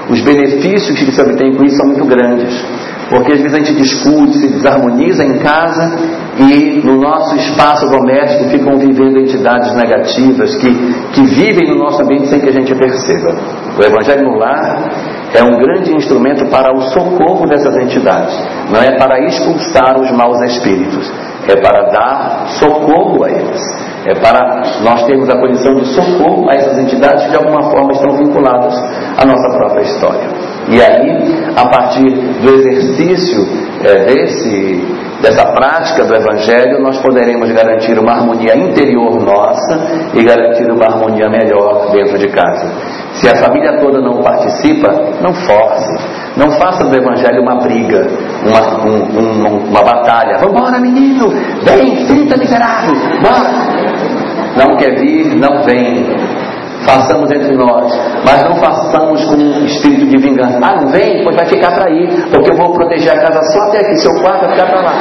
[0.08, 2.64] Os benefícios que se obtém com isso são muito grandes.
[3.08, 5.96] Porque às vezes a gente discute, se desarmoniza em casa
[6.38, 10.68] e no nosso espaço doméstico ficam vivendo entidades negativas que,
[11.12, 13.36] que vivem no nosso ambiente sem que a gente perceba.
[13.78, 14.90] O Evangelho no Lar
[15.34, 18.34] é um grande instrumento para o socorro dessas entidades,
[18.70, 21.10] não é para expulsar os maus espíritos,
[21.48, 23.60] é para dar socorro a eles,
[24.06, 27.92] é para nós termos a condição de socorro a essas entidades que de alguma forma
[27.92, 28.74] estão vinculadas
[29.18, 30.28] à nossa própria história.
[30.68, 33.48] E aí, a partir do exercício
[33.82, 34.84] é, desse,
[35.22, 41.30] dessa prática do Evangelho, nós poderemos garantir uma harmonia interior nossa e garantir uma harmonia
[41.30, 42.70] melhor dentro de casa.
[43.14, 44.88] Se a família toda não participa,
[45.22, 46.26] não force.
[46.36, 48.06] Não faça do Evangelho uma briga,
[48.44, 50.36] uma, um, um, uma batalha.
[50.36, 51.30] Vambora, menino!
[51.64, 52.94] Vem, frita miserável!
[53.22, 53.86] Bora!
[54.58, 56.04] Não quer vir, não vem
[56.84, 57.92] façamos entre nós,
[58.24, 60.58] mas não façamos com espírito de vingança.
[60.62, 61.22] Ah, não vem?
[61.24, 64.12] Pois vai ficar para aí, porque eu vou proteger a casa só até aqui, seu
[64.20, 64.92] quarto vai ficar para lá.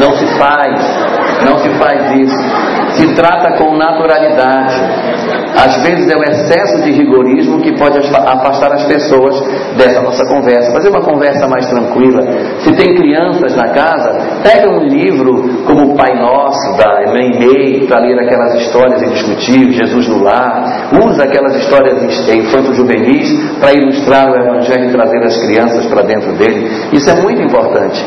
[0.00, 4.74] Não se faz, não se faz isso se trata com naturalidade.
[5.54, 9.40] Às vezes é o excesso de rigorismo que pode afastar as pessoas
[9.76, 10.72] dessa nossa conversa.
[10.72, 12.22] Fazer uma conversa mais tranquila.
[12.60, 18.00] Se tem crianças na casa, pega um livro como o Pai Nosso, da May, para
[18.00, 20.90] ler aquelas histórias e discutir, Jesus no lar.
[21.04, 26.68] Usa aquelas histórias infanto-juvenis para ilustrar o Evangelho e trazer as crianças para dentro dele.
[26.92, 28.04] Isso é muito importante.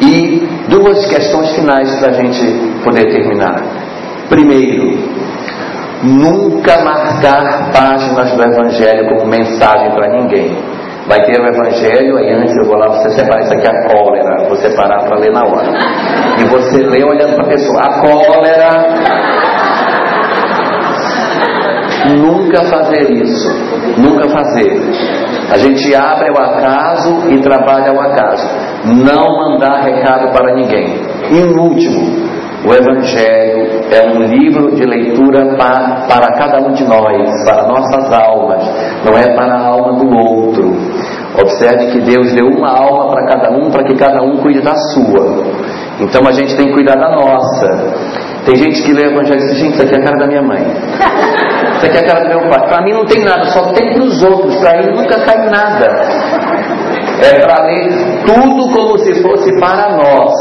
[0.00, 2.40] E duas questões finais para a gente
[2.84, 3.85] poder terminar.
[4.28, 4.98] Primeiro,
[6.02, 10.56] nunca marcar páginas do Evangelho como mensagem para ninguém.
[11.06, 14.48] Vai ter o Evangelho, aí antes eu vou lá, você separa isso aqui, a cólera,
[14.48, 15.72] vou separar para ler na hora.
[16.40, 18.68] E você lê olhando para a pessoa, a cólera.
[22.18, 23.48] Nunca fazer isso,
[23.98, 24.80] nunca fazer.
[25.52, 28.48] A gente abre ao acaso e trabalha ao acaso.
[28.84, 31.00] Não mandar recado para ninguém.
[31.30, 32.25] E um último,
[32.66, 38.12] o Evangelho é um livro de leitura para, para cada um de nós, para nossas
[38.12, 38.64] almas,
[39.04, 40.76] não é para a alma do outro.
[41.40, 44.74] Observe que Deus deu uma alma para cada um, para que cada um cuide da
[44.74, 45.44] sua.
[46.00, 48.26] Então a gente tem que cuidar da nossa.
[48.44, 50.26] Tem gente que lê o Evangelho e diz: gente, isso aqui é a cara da
[50.26, 50.62] minha mãe.
[51.76, 52.68] Isso aqui é a cara do meu pai.
[52.68, 54.56] Para mim não tem nada, só tem para os outros.
[54.56, 55.86] Para ele nunca cai nada.
[57.22, 60.32] É para ler tudo como se fosse para nós.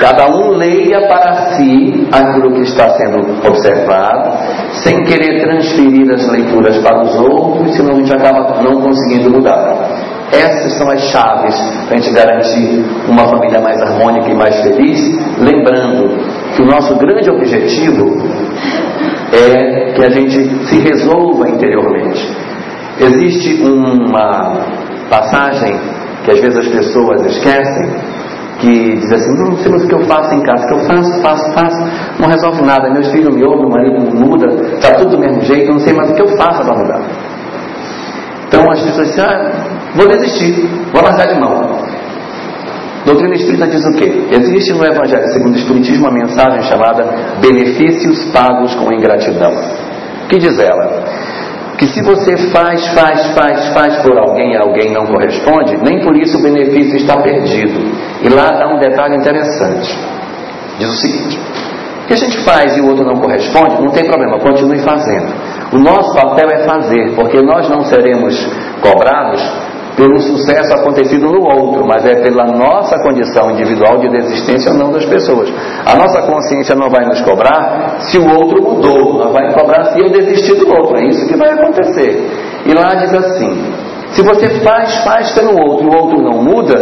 [0.00, 4.38] Cada um leia para si aquilo que está sendo observado,
[4.84, 10.18] sem querer transferir as leituras para os outros, senão a gente acaba não conseguindo mudar.
[10.30, 11.56] Essas são as chaves
[11.86, 15.00] para a gente garantir uma família mais harmônica e mais feliz,
[15.38, 16.18] lembrando
[16.54, 18.04] que o nosso grande objetivo
[19.32, 22.30] é que a gente se resolva interiormente.
[23.00, 24.66] Existe uma
[25.08, 25.74] passagem
[26.24, 27.90] que às vezes as pessoas esquecem,
[28.60, 30.78] que diz assim, não sei mais o que eu faço em casa, o que eu
[30.80, 34.94] faço, faço, faço, não resolve nada, meus filhos me ouvem, meu marido não muda, está
[34.94, 37.00] tudo do mesmo jeito, não sei mais o que eu faço para mudar.
[38.48, 39.52] Então as pessoas dizem, ah,
[39.94, 41.88] vou desistir, vou largar de mão.
[43.04, 44.26] Doutrina espírita diz o quê?
[44.30, 47.04] Existe no Evangelho segundo o Espiritismo uma mensagem chamada
[47.40, 49.52] Benefícios pagos com ingratidão.
[50.24, 51.04] O que diz ela?
[51.78, 56.16] Que se você faz, faz, faz, faz por alguém e alguém não corresponde, nem por
[56.16, 57.78] isso o benefício está perdido.
[58.20, 59.96] E lá dá um detalhe interessante.
[60.78, 61.38] Diz o seguinte:
[62.08, 65.32] que a gente faz e o outro não corresponde, não tem problema, continue fazendo.
[65.72, 68.34] O nosso papel é fazer, porque nós não seremos
[68.80, 69.40] cobrados
[69.98, 74.92] pelo sucesso acontecido no outro, mas é pela nossa condição individual de desistência ou não
[74.92, 75.52] das pessoas.
[75.84, 80.00] A nossa consciência não vai nos cobrar se o outro mudou, ela vai cobrar se
[80.00, 80.96] eu desisti do outro.
[80.96, 82.30] É isso que vai acontecer.
[82.64, 83.74] E lá diz assim:
[84.12, 86.76] se você faz, faz pelo outro e o outro não muda,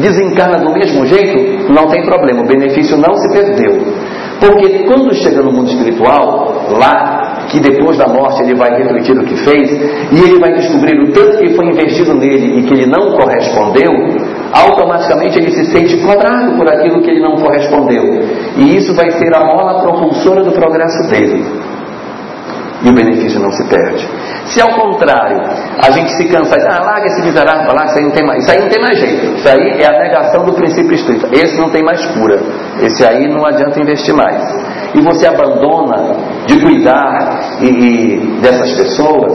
[0.00, 3.82] desencarna do mesmo jeito, não tem problema, o benefício não se perdeu.
[4.40, 9.24] Porque quando chega no mundo espiritual, lá que depois da morte ele vai refletir o
[9.24, 12.86] que fez, e ele vai descobrir o tanto que foi investido nele e que ele
[12.86, 13.92] não correspondeu,
[14.52, 18.02] automaticamente ele se sente cobrado por aquilo que ele não correspondeu.
[18.56, 21.44] E isso vai ser a mola propulsora do progresso dele.
[22.82, 24.08] E o benefício não se perde.
[24.46, 25.40] Se ao contrário,
[25.82, 28.42] a gente se cansa de, ah, larga esse miserável lá, isso aí não tem mais,
[28.42, 29.36] isso aí não tem mais jeito.
[29.36, 31.28] Isso aí é a negação do princípio espírita.
[31.32, 32.38] Esse não tem mais cura.
[32.82, 34.42] Esse aí não adianta investir mais.
[34.94, 36.16] E você abandona
[36.46, 39.32] de cuidar e, e dessas pessoas,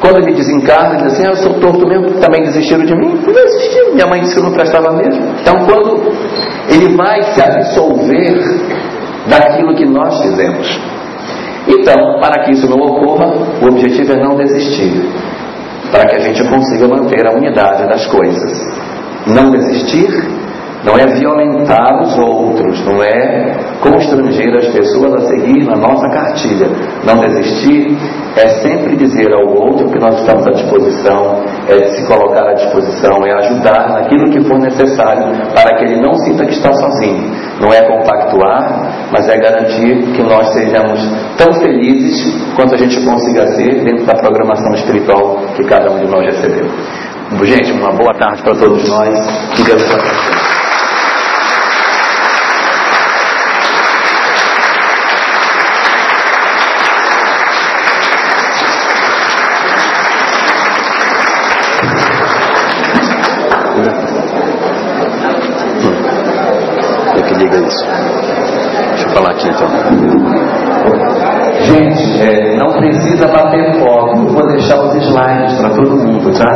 [0.00, 3.14] quando ele desencarna, ele diz assim, ah, eu sou torto mesmo, também desistiram de mim?
[3.24, 5.22] Não desistiram, minha mãe disse que eu não prestava mesmo.
[5.40, 6.12] Então quando
[6.68, 8.42] ele vai se absolver
[9.28, 10.92] daquilo que nós fizemos.
[11.68, 13.26] Então, para que isso não ocorra,
[13.62, 14.92] o objetivo é não desistir,
[15.90, 18.52] para que a gente consiga manter a unidade das coisas.
[19.26, 20.41] Não desistir
[20.84, 26.68] não é violentar os outros, não é constranger as pessoas a seguir na nossa cartilha.
[27.04, 27.96] Não desistir
[28.36, 33.24] é sempre dizer ao outro que nós estamos à disposição, é se colocar à disposição,
[33.24, 37.30] é ajudar naquilo que for necessário para que ele não sinta que está sozinho.
[37.60, 41.00] Não é compactuar, mas é garantir que nós sejamos
[41.36, 46.06] tão felizes quanto a gente consiga ser dentro da programação espiritual que cada um de
[46.08, 46.66] nós recebeu.
[47.44, 49.56] Gente, uma boa tarde para todos nós.
[49.56, 50.41] Que Deus abençoe.
[71.60, 74.26] Gente, é, não precisa bater foto.
[74.26, 76.50] vou deixar os slides para todo mundo, tá?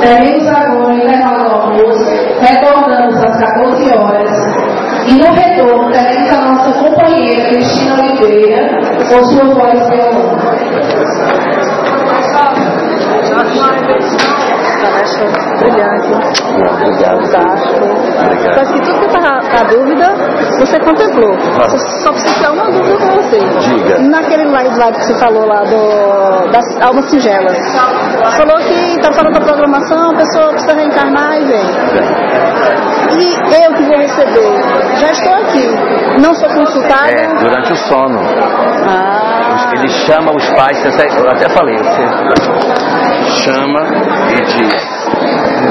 [0.00, 2.04] Teremos agora o intervalo do almoço,
[2.40, 4.30] retornamos às 14 horas.
[5.08, 8.78] E no retorno teremos a nossa companheira Cristina Oliveira
[9.08, 10.36] com sua voz violão.
[15.58, 16.12] Brilhante.
[16.68, 17.20] obrigado.
[17.26, 17.84] Fantástico.
[17.84, 18.54] Obrigado.
[18.54, 20.14] Parece que tudo que estava a dúvida,
[20.58, 21.38] você contemplou.
[21.40, 23.38] Só, só precisa uma dúvida para você.
[23.60, 23.98] Diga.
[24.00, 27.56] Naquele slide lá que você falou lá do, das almas singelas.
[27.56, 31.66] Você falou que está falando da programação, a pessoa precisa reencarnar e vem.
[33.18, 34.62] E eu que vou receber,
[34.98, 36.20] já estou aqui.
[36.20, 37.10] Não sou consultada.
[37.10, 38.20] É, durante o sono.
[38.88, 39.72] Ah.
[39.74, 42.85] Ele chama os pais, eu até falei, você
[43.42, 43.82] chama
[44.32, 45.66] e diz: